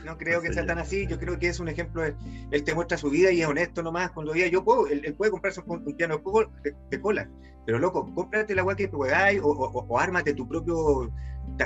[0.05, 1.07] no creo que sea tan así.
[1.07, 2.05] Yo creo que es un ejemplo.
[2.05, 4.11] él te muestra su vida y es honesto nomás.
[4.11, 6.21] Cuando diga yo puedo, él, puede comprarse un, piano
[6.63, 7.29] de, de, cola.
[7.65, 11.11] Pero loco, cómprate la agua que juegáis o, o, o, ármate tu propio.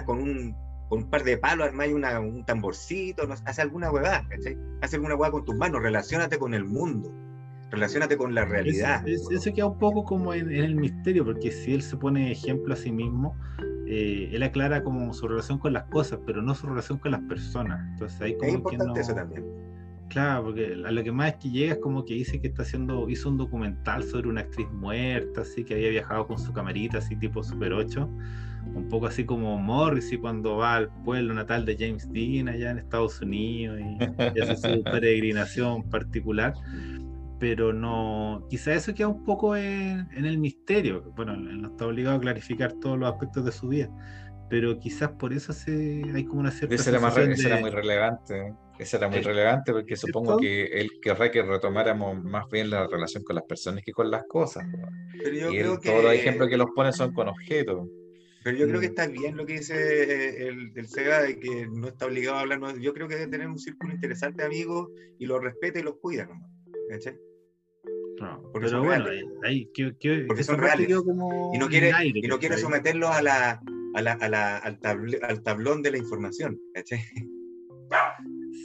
[0.05, 0.55] Con un,
[0.89, 4.57] con un par de palos, armáis un tamborcito, no, haz alguna huevada, ¿cachai?
[4.81, 7.13] Haz alguna huevada con tus manos, relacionate con el mundo.
[7.71, 9.07] Relacionate con la realidad.
[9.09, 12.75] eso queda un poco como en, en, el misterio, porque si él se pone ejemplo
[12.75, 13.37] a sí mismo,
[13.89, 17.21] eh, él aclara como su relación con las cosas, pero no su relación con las
[17.23, 17.81] personas.
[17.93, 19.45] Entonces ahí como es importante eso también.
[20.09, 22.63] Claro, porque a lo que más es que llega es como que dice que está
[22.63, 26.99] haciendo, hizo un documental sobre una actriz muerta, así que había viajado con su camarita,
[26.99, 28.09] así tipo Super 8,
[28.75, 32.79] un poco así como Morrissey cuando va al pueblo natal de James Dean allá en
[32.79, 36.55] Estados Unidos y, y hace su peregrinación particular
[37.39, 41.03] pero no, quizá eso queda un poco en, el misterio.
[41.17, 43.91] Bueno, él no está obligado a clarificar todos los aspectos de su vida,
[44.49, 46.75] pero quizás por eso se, hay como una cierta.
[46.75, 48.55] Ese era, más, era muy relevante.
[48.79, 53.23] Ese era muy relevante porque supongo que él querrá que retomáramos más bien la relación
[53.23, 54.67] con las personas que con las cosas.
[55.23, 55.89] Pero yo creo que...
[55.91, 57.89] Todos los ejemplos que los pone son con objetos.
[58.45, 58.91] Pero yo creo que mm.
[58.91, 62.79] está bien lo que dice el, el SEGA de que no está obligado a hablar.
[62.79, 65.97] yo creo que debe tener un círculo interesante de amigos y los respeta y los
[65.97, 66.29] cuida.
[68.21, 68.43] ¿No?
[68.53, 69.07] pero bueno,
[69.45, 70.89] hay, que, que, porque son reales.
[70.89, 73.61] y no quiere, y no quiere someterlos a la,
[73.95, 74.79] a la, a la, al,
[75.23, 76.59] al, tablón de la información.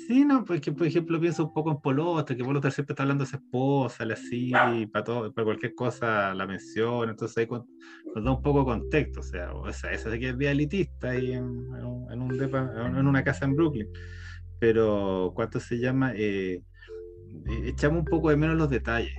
[0.08, 3.24] Sí, no, porque por ejemplo pienso un poco en Polota, que Polota siempre está hablando
[3.24, 4.52] de su esposa, le así,
[4.92, 9.20] para todo, para cualquier cosa la menciona, entonces ahí nos da un poco de contexto,
[9.20, 13.46] o sea, esa, esa que es vía elitista ahí en, en, un en, una casa
[13.46, 13.88] en Brooklyn,
[14.60, 16.14] pero ¿cuánto se llama?
[16.16, 16.64] Eh, eh,
[17.66, 19.14] echamos un poco de menos los detalles.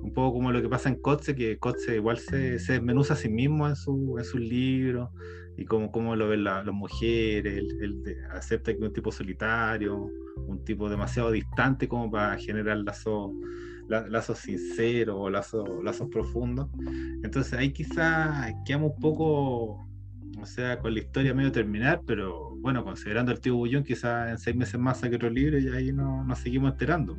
[0.00, 3.16] Un poco como lo que pasa en Kotze, que Kotze igual se, se desmenuza a
[3.16, 5.10] sí mismo en su, en sus libros
[5.56, 10.64] y como, como lo ven las mujeres, él, acepta que es un tipo solitario, un
[10.64, 13.32] tipo demasiado distante como para generar lazos
[13.88, 16.68] lazos sinceros o lazos, lazos profundos.
[17.22, 19.86] Entonces ahí quizás quedamos un poco,
[20.40, 24.38] o sea, con la historia medio terminar, pero bueno, considerando el tío Bullón, quizás en
[24.38, 27.18] seis meses más saque otro libro y ahí nos seguimos enterando.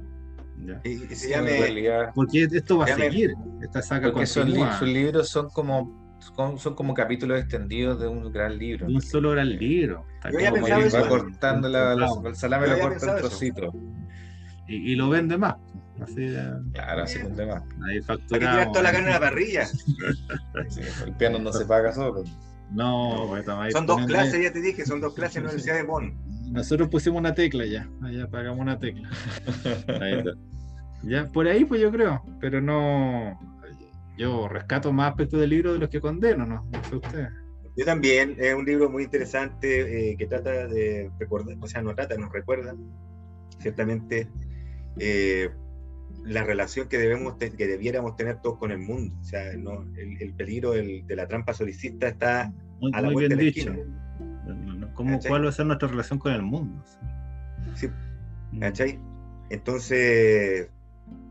[0.84, 3.34] Y, se llame, porque esto va a seguir.
[3.62, 6.04] Esta saga porque son, sus libros son como
[6.58, 8.88] son como capítulos extendidos de un gran libro.
[8.88, 10.06] un solo gran libro.
[10.32, 11.94] Yo como va cortando la,
[12.26, 13.76] el salame lo corta en trocitos.
[14.68, 15.56] Y, y, lo vende más.
[16.02, 16.34] Así
[16.74, 17.64] Claro, así vende más.
[17.86, 18.62] Ahí facturamos.
[18.62, 19.66] Aquí toda la carne en la parrilla.
[20.70, 22.24] sí, el piano no se paga solo.
[22.72, 25.84] No, pues, son dos clases, ya te dije, son dos clases en la Universidad de
[25.84, 26.18] Bonn.
[26.52, 29.10] Nosotros pusimos una tecla ya, allá pagamos una tecla.
[30.02, 30.32] Ahí está.
[31.04, 33.38] Ya, por ahí pues yo creo, pero no,
[34.18, 36.66] yo rescato más aspectos del libro de los que condeno, ¿no?
[36.72, 37.28] no sé usted.
[37.76, 41.96] Yo también, es un libro muy interesante eh, que trata de recordar, o sea, no
[41.96, 42.76] trata, nos recuerda
[43.60, 44.28] ciertamente
[45.00, 45.50] eh,
[46.24, 49.16] la relación que debemos que debiéramos tener todos con el mundo.
[49.20, 52.54] O sea, no, el, peligro de la trampa solicista está
[52.94, 53.78] a la vuelta de la esquina.
[54.94, 56.84] ¿Cómo, ¿Cuál va a ser nuestra relación con el mundo?
[57.74, 57.88] Sí,
[58.52, 58.60] mm.
[58.60, 59.00] ¿cachai?
[59.50, 60.70] Entonces,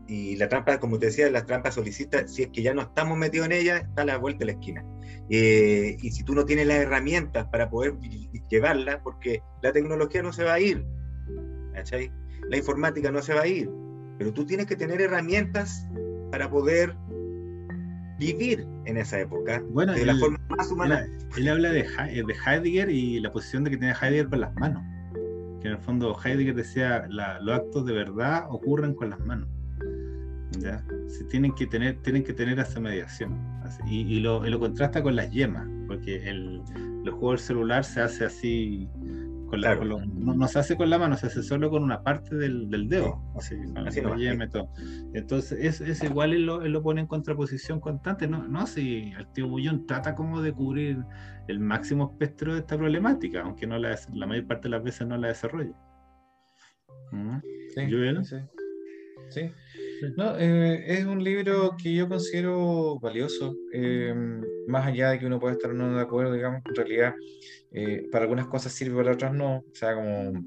[0.07, 3.17] y la trampa, como te decía, la trampa solicita, si es que ya no estamos
[3.17, 4.85] metidos en ella, está a la vuelta de la esquina.
[5.29, 7.95] Eh, y si tú no tienes las herramientas para poder
[8.49, 10.85] llevarla, porque la tecnología no se va a ir,
[11.73, 12.11] ¿cachai?
[12.49, 13.69] La informática no se va a ir,
[14.17, 15.87] pero tú tienes que tener herramientas
[16.31, 16.95] para poder
[18.19, 21.07] vivir en esa época bueno, de la forma más humana.
[21.37, 24.83] Él, habla de, de, Heidegger y la posición de que tiene Heidegger con las manos.
[25.61, 29.47] Que en el fondo Heidegger decía, los actos de verdad ocurren con las manos.
[30.63, 30.83] ¿Ya?
[31.07, 33.37] Se tienen que tener, tienen que tener esa mediación.
[33.85, 36.61] y, lo, contrasta con las yemas, porque el,
[37.03, 38.89] el juego del celular se hace así,
[39.47, 42.89] con la, no, se hace con la mano, se hace solo con una parte del,
[42.89, 43.55] dedo, así,
[45.13, 49.13] Entonces, es, es igual él lo, él lo, pone en contraposición constante, no, no si
[49.17, 51.03] el tío Bullón trata como de cubrir
[51.47, 55.07] el máximo espectro de esta problemática, aunque no la, la mayor parte de las veces
[55.07, 55.75] no la desarrolla.
[57.11, 57.37] ¿Mm?
[58.23, 58.37] Sí,
[59.29, 59.51] sí.
[60.17, 64.13] No, eh, es un libro que yo considero valioso, eh,
[64.67, 67.13] más allá de que uno pueda estar no de acuerdo, digamos, en realidad
[67.71, 70.45] eh, para algunas cosas sirve, para otras no, o sea, como,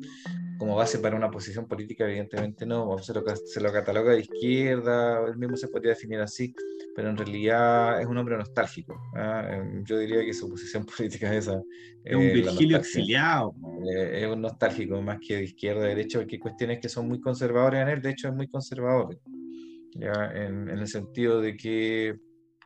[0.59, 5.27] como base para una posición política, evidentemente no, se lo, se lo cataloga de izquierda,
[5.27, 6.55] él mismo se podría definir así,
[6.95, 9.01] pero en realidad es un hombre nostálgico.
[9.15, 9.63] ¿ah?
[9.85, 11.63] Yo diría que su posición política es esa.
[12.05, 13.55] Es un Virgilio exiliado.
[13.91, 17.21] es un nostálgico más que de izquierda, de derecha, porque hay cuestiones que son muy
[17.21, 19.19] conservadoras en él, de hecho es muy conservador.
[19.99, 20.33] ¿Ya?
[20.35, 22.17] En, en el sentido de que,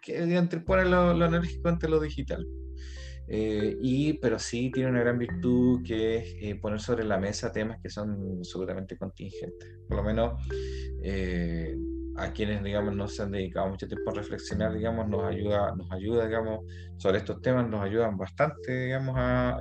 [0.03, 2.47] que antepone lo, lo analógico ante lo digital.
[3.33, 7.53] Eh, y, pero sí tiene una gran virtud que es eh, poner sobre la mesa
[7.53, 9.79] temas que son absolutamente contingentes.
[9.87, 10.33] Por lo menos
[11.05, 11.77] eh,
[12.17, 15.91] a quienes, digamos, no se han dedicado mucho tiempo a reflexionar, digamos, nos ayuda, nos
[15.93, 16.65] ayuda, digamos,
[16.97, 19.59] sobre estos temas, nos ayudan bastante, digamos, a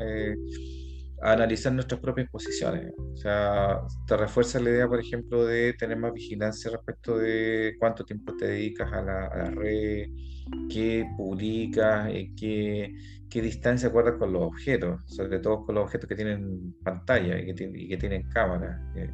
[1.22, 2.94] analizar nuestras propias posiciones.
[2.98, 8.06] O sea, te refuerza la idea, por ejemplo, de tener más vigilancia respecto de cuánto
[8.06, 10.08] tiempo te dedicas a la, red,
[10.70, 12.94] qué publicas, eh, qué,
[13.30, 17.54] qué distancia guardas con los objetos, sobre todo con los objetos que tienen pantalla y
[17.54, 18.82] que, y que tienen cámara.
[18.96, 19.10] Eh,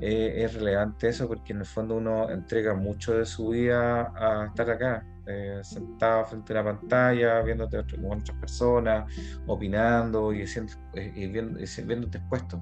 [0.00, 4.46] eh, es relevante eso porque en el fondo uno entrega mucho de su vida a
[4.46, 9.12] estar acá, eh, sentado frente a la pantalla, viéndote con otras personas,
[9.46, 12.60] opinando y, siendo, eh, y viendo, viéndote expuesto.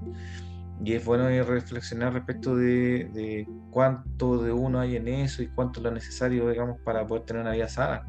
[0.84, 5.80] Y es bueno reflexionar respecto de, de, cuánto de uno hay en eso y cuánto
[5.80, 8.06] es lo necesario, digamos, para poder tener una vida sana.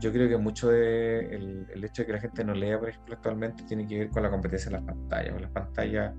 [0.00, 2.90] yo creo que mucho de el, el, hecho de que la gente no lea, por
[2.90, 5.40] ejemplo, actualmente tiene que ver con la competencia en las pantallas.
[5.40, 6.12] Las pantallas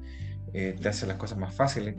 [0.59, 1.95] eh, te hace las cosas más fáciles.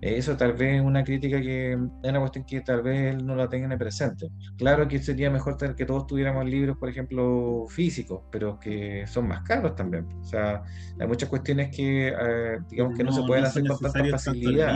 [0.00, 1.78] Eh, eso tal vez es una crítica que es
[2.10, 4.30] una cuestión que tal vez él no la tenga presente.
[4.56, 9.28] Claro que sería mejor tener que todos tuviéramos libros, por ejemplo, físicos, pero que son
[9.28, 10.06] más caros también.
[10.20, 10.62] O sea,
[10.98, 14.74] hay muchas cuestiones que, eh, digamos, que no, se pueden hacer con tanta facilidad.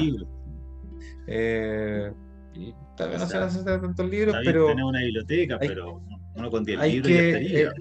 [1.26, 2.12] Eh,
[2.54, 4.66] y tal vez no se hacer tantos libros, pero.
[4.66, 6.02] Tenemos una biblioteca, pero
[6.34, 7.72] uno con 10 libros que, ya estaría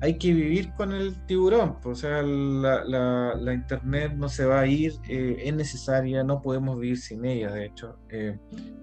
[0.00, 4.66] hay que vivir con el tiburón, o sea, la, la, internet no se va a
[4.66, 8.38] ir, eh, es necesaria, no podemos vivir sin ella, de hecho, eh,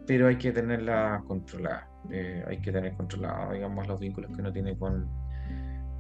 [0.06, 4.52] pero hay que tenerla controlada, eh, hay que tener controlada, digamos, los vínculos que uno
[4.52, 5.08] tiene con,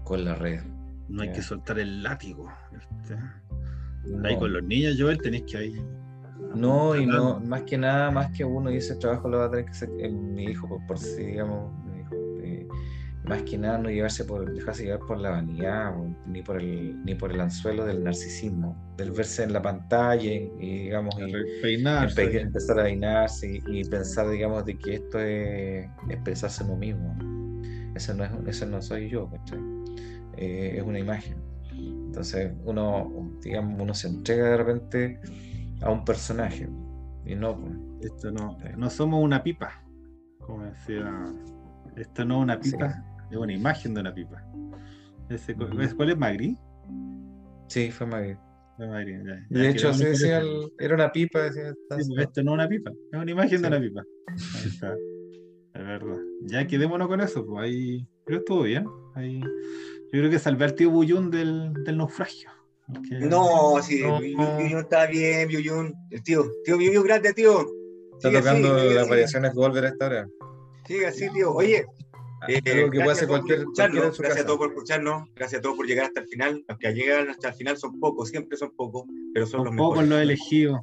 [0.03, 0.61] con la red.
[1.07, 2.51] No hay que soltar el látigo.
[2.75, 3.15] Este.
[4.23, 5.85] Ahí con los niños, Joel, tenéis que ahí.
[6.55, 9.49] No, y no, más que nada, más que uno, y ese trabajo lo va a
[9.51, 11.71] tener que hacer mi hijo, por, por si, digamos,
[13.27, 15.93] más que nada no llevarse por, dejarse llevar por la vanidad
[16.27, 20.83] ni por el ni por el anzuelo del narcisismo del verse en la pantalla y
[20.83, 21.15] digamos
[22.41, 27.15] empezar a peinarse y, pensar digamos de que esto es expresarse uno mismo.
[27.95, 29.29] Eso no es eso no soy yo
[30.37, 31.37] eh, es una imagen.
[31.71, 35.19] Entonces uno digamos uno se entrega de repente
[35.81, 36.69] a un personaje
[37.25, 37.73] Y no, pues.
[38.01, 39.81] Esto no, no somos una pipa.
[40.39, 41.11] Como decía,
[41.95, 43.03] esto no es una pipa,
[43.39, 44.43] es una imagen de una pipa.
[45.29, 46.57] Ese, ¿Cuál es Magri?
[47.67, 48.35] Sí, fue Magri.
[48.77, 51.39] Fue Magri ya, ya, De hecho, con decía, el- era una pipa.
[51.43, 53.73] Decía, Sí, pues, esto no es una pipa, es una imagen de Sí.
[53.73, 54.03] una pipa.
[54.27, 54.93] Ahí está.
[55.73, 56.17] Es verdad.
[56.43, 58.07] Ya quedémonos con eso, pues ahí.
[58.25, 58.85] Creo que estuvo bien.
[59.15, 59.39] Ahí.
[59.39, 62.49] Yo creo que salvé al tío Buyún del, del naufragio.
[63.19, 64.21] No, sí, No.
[64.21, 65.93] Yuyun está bien, Yuyun.
[66.11, 67.61] El tío, tío Yuyun, grande, tío.
[68.13, 70.27] Está Sigue tocando las así, variaciones Goldberg a esta hora.
[70.87, 71.51] Sigue así, tío.
[71.53, 71.85] Oye,
[72.47, 74.45] eh, Algo que gracias a cualquier, su gracias a casa.
[74.45, 76.63] todos por escucharnos, gracias a todos por llegar hasta el final.
[76.67, 79.03] Los que llegan hasta el final son pocos, siempre son pocos,
[79.33, 80.09] pero son los Son pocos mejores.
[80.09, 80.79] los elegidos.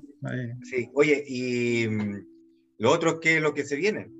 [0.62, 2.26] Sí, oye, y mm,
[2.78, 4.10] lo otro es que lo que se viene.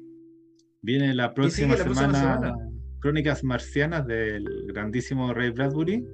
[0.83, 2.55] Viene la próxima, la próxima semana, semana.
[3.01, 6.05] Crónicas Marcianas del grandísimo Ray Bradbury.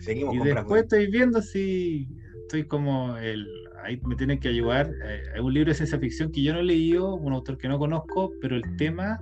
[0.00, 0.80] Seguimos Y con después Bradbury.
[0.80, 2.08] estoy viendo si
[2.42, 3.46] estoy como el.
[3.84, 4.90] Ahí me tienen que ayudar.
[5.04, 7.68] eh, Hay un libro de ciencia ficción que yo no he leído, un autor que
[7.68, 9.18] no conozco, pero el tema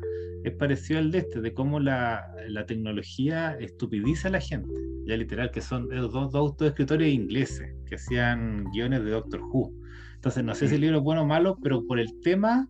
[0.47, 4.73] es parecido al de este, de cómo la, la tecnología estupidiza a la gente.
[5.05, 9.73] Ya literal, que son dos, dos autoescritores ingleses que hacían guiones de Doctor Who.
[10.15, 12.69] Entonces, no sé si el libro es bueno o malo, pero por el tema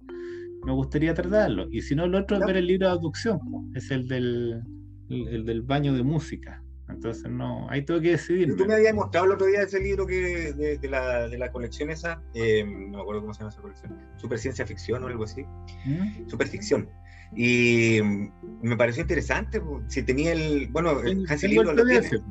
[0.65, 1.69] me gustaría tratarlo.
[1.71, 3.39] Y si no, el otro es ver el libro de abducción,
[3.75, 4.63] es el del,
[5.11, 6.63] el, el del baño de música.
[6.89, 8.57] Entonces, no, ahí tengo que decidir.
[8.57, 11.51] Tú me habías mostrado el otro día ese libro que de, de la, de la
[11.51, 15.09] colección esa, eh, no me acuerdo cómo se llama esa colección, Super Ciencia Ficción o
[15.09, 15.45] algo así,
[15.85, 16.29] ¿Mm?
[16.29, 16.89] Super Ficción.
[17.35, 18.31] Y mm,
[18.63, 19.83] me pareció interesante, po.
[19.89, 22.25] si tenía el, bueno, el Hansi tengo Libro el lo tiene.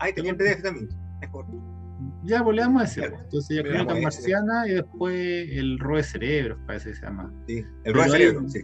[0.00, 0.88] Ah, tenía el PDF también.
[1.20, 1.46] Mejor.
[2.24, 3.00] Ya, pues damos a ese.
[3.08, 3.20] Pues.
[3.22, 4.18] Entonces ya le Crónicas damos a ese.
[4.20, 7.32] Marcianas y después el Roe Cerebros, parece que se llama.
[7.46, 8.60] Sí, el Roe hay- Cerebro, sí.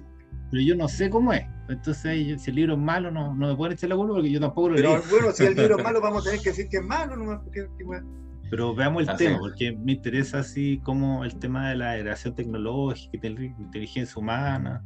[0.51, 1.44] Pero yo no sé cómo es.
[1.68, 4.31] Entonces, yo- si el libro es malo, no, no me pueden echar la culpa porque
[4.31, 5.02] yo tampoco lo Pero leí.
[5.10, 7.43] bueno, si el libro es malo, vamos a tener que decir que es malo, no
[7.52, 8.02] qué weá.
[8.48, 13.10] Pero veamos el tema, porque me interesa así como el tema de la generación tecnológica,
[13.18, 14.85] intel- inteligencia humana.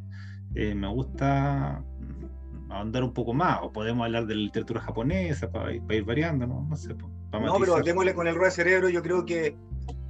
[0.55, 1.85] Eh, me gusta
[2.71, 6.05] ahondar un poco más, o podemos hablar de la literatura japonesa para, ir- para ir
[6.05, 6.67] variando, ¿no?
[6.71, 9.55] No sé, pues, para No, pero démosle con el Roe Cerebro, yo creo que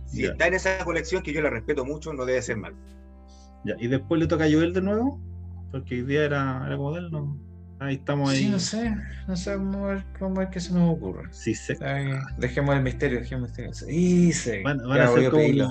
[0.06, 0.28] si Ya.
[0.30, 2.74] está en esa colección, que yo la respeto mucho, no debe ser mal.
[3.64, 5.20] Ya, y después le toca a Joel de nuevo,
[5.70, 7.38] porque hoy día era, era como de él, ¿no?
[7.78, 8.38] Ahí estamos ahí.
[8.40, 8.94] Sí, no sé,
[9.26, 11.28] no sé, vamos a ver, vamos a ver qué se nos ocurre.
[11.30, 11.78] Sí, sé.
[11.82, 13.72] Ay, dejemos el misterio, dejemos el misterio.
[13.74, 14.62] Sí, sí.
[14.62, 15.68] Van, van Ya a ser como pedirlo.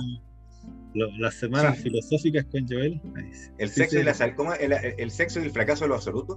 [0.94, 1.84] lo- lo- las semanas Sí.
[1.84, 3.00] filosóficas con Joel.
[3.32, 3.50] Sí.
[3.58, 4.02] El Sí, sexo sí.
[4.02, 4.54] y la ¿cómo?
[4.54, 6.36] El, el sexo y el fracaso de lo absoluto.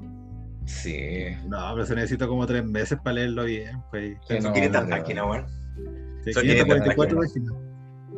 [0.65, 1.25] Sí.
[1.47, 3.81] No, pero se necesita como tres meses para leerlo bien.
[3.89, 5.45] Pues, Sí, Son no, 500 no, páginas, weón.
[6.33, 7.53] Son 544 500 páginas.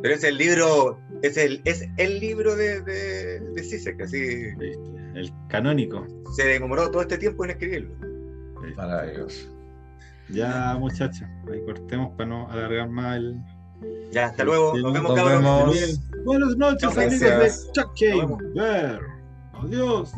[0.02, 4.18] Pero es el libro, es el, es el libro de, de, de Zizek, así
[5.14, 6.06] El canónico.
[6.36, 7.94] se demoró todo este tiempo en escribirlo.
[8.76, 9.48] Maravilloso.
[10.28, 13.36] Ya, muchachos, ahí cortemos para no alargar más el.
[14.10, 15.42] Ya, hasta luego, nos vemos, Nos cabros.
[15.42, 15.72] vemos.
[15.74, 16.24] Bien.
[16.24, 17.66] Buenas noches, Chao, amigos gracias.
[17.66, 18.54] de Chuck.
[18.54, 19.00] Ver.
[19.52, 20.12] Adiós.